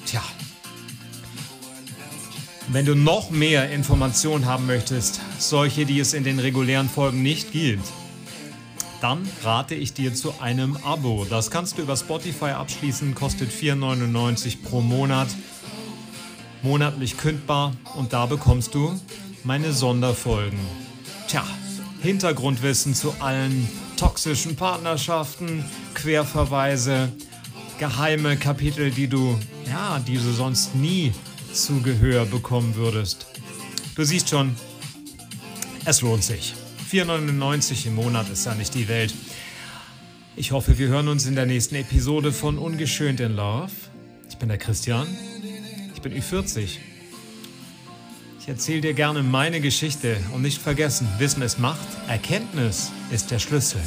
Tja. 0.06 0.22
Wenn 2.68 2.86
du 2.86 2.94
noch 2.94 3.30
mehr 3.30 3.72
Informationen 3.72 4.46
haben 4.46 4.66
möchtest, 4.66 5.20
solche, 5.40 5.84
die 5.84 5.98
es 5.98 6.14
in 6.14 6.22
den 6.22 6.38
regulären 6.38 6.88
Folgen 6.88 7.24
nicht 7.24 7.50
gibt, 7.50 7.84
dann 9.00 9.28
rate 9.42 9.74
ich 9.74 9.94
dir 9.94 10.14
zu 10.14 10.38
einem 10.40 10.76
Abo. 10.84 11.26
Das 11.28 11.50
kannst 11.50 11.78
du 11.78 11.82
über 11.82 11.96
Spotify 11.96 12.50
abschließen, 12.50 13.16
kostet 13.16 13.50
4,99 13.50 14.62
pro 14.62 14.80
Monat, 14.80 15.26
monatlich 16.62 17.18
kündbar 17.18 17.72
und 17.96 18.12
da 18.12 18.26
bekommst 18.26 18.76
du 18.76 18.96
meine 19.42 19.72
Sonderfolgen. 19.72 20.60
Tja, 21.26 21.44
Hintergrundwissen 22.00 22.94
zu 22.94 23.12
allen 23.18 23.68
toxischen 24.02 24.56
Partnerschaften, 24.56 25.64
Querverweise, 25.94 27.12
geheime 27.78 28.36
Kapitel, 28.36 28.90
die 28.90 29.06
du, 29.06 29.38
ja, 29.64 30.00
die 30.00 30.16
du 30.16 30.32
sonst 30.32 30.74
nie 30.74 31.12
zu 31.52 31.80
Gehör 31.82 32.26
bekommen 32.26 32.74
würdest. 32.74 33.26
Du 33.94 34.02
siehst 34.02 34.28
schon, 34.28 34.56
es 35.84 36.00
lohnt 36.00 36.24
sich. 36.24 36.52
4,99 36.90 37.86
im 37.86 37.94
Monat 37.94 38.28
ist 38.28 38.44
ja 38.44 38.56
nicht 38.56 38.74
die 38.74 38.88
Welt. 38.88 39.14
Ich 40.34 40.50
hoffe, 40.50 40.78
wir 40.78 40.88
hören 40.88 41.06
uns 41.06 41.26
in 41.26 41.36
der 41.36 41.46
nächsten 41.46 41.76
Episode 41.76 42.32
von 42.32 42.58
Ungeschönt 42.58 43.20
in 43.20 43.36
Love. 43.36 43.70
Ich 44.28 44.36
bin 44.36 44.48
der 44.48 44.58
Christian. 44.58 45.06
Ich 45.94 46.02
bin 46.02 46.12
Ü40. 46.12 46.70
Ich 48.42 48.48
erzähle 48.48 48.80
dir 48.80 48.92
gerne 48.92 49.22
meine 49.22 49.60
Geschichte 49.60 50.16
und 50.34 50.42
nicht 50.42 50.60
vergessen, 50.60 51.06
Wissen 51.18 51.42
ist 51.42 51.60
Macht, 51.60 51.86
Erkenntnis 52.08 52.90
ist 53.12 53.30
der 53.30 53.38
Schlüssel. 53.38 53.80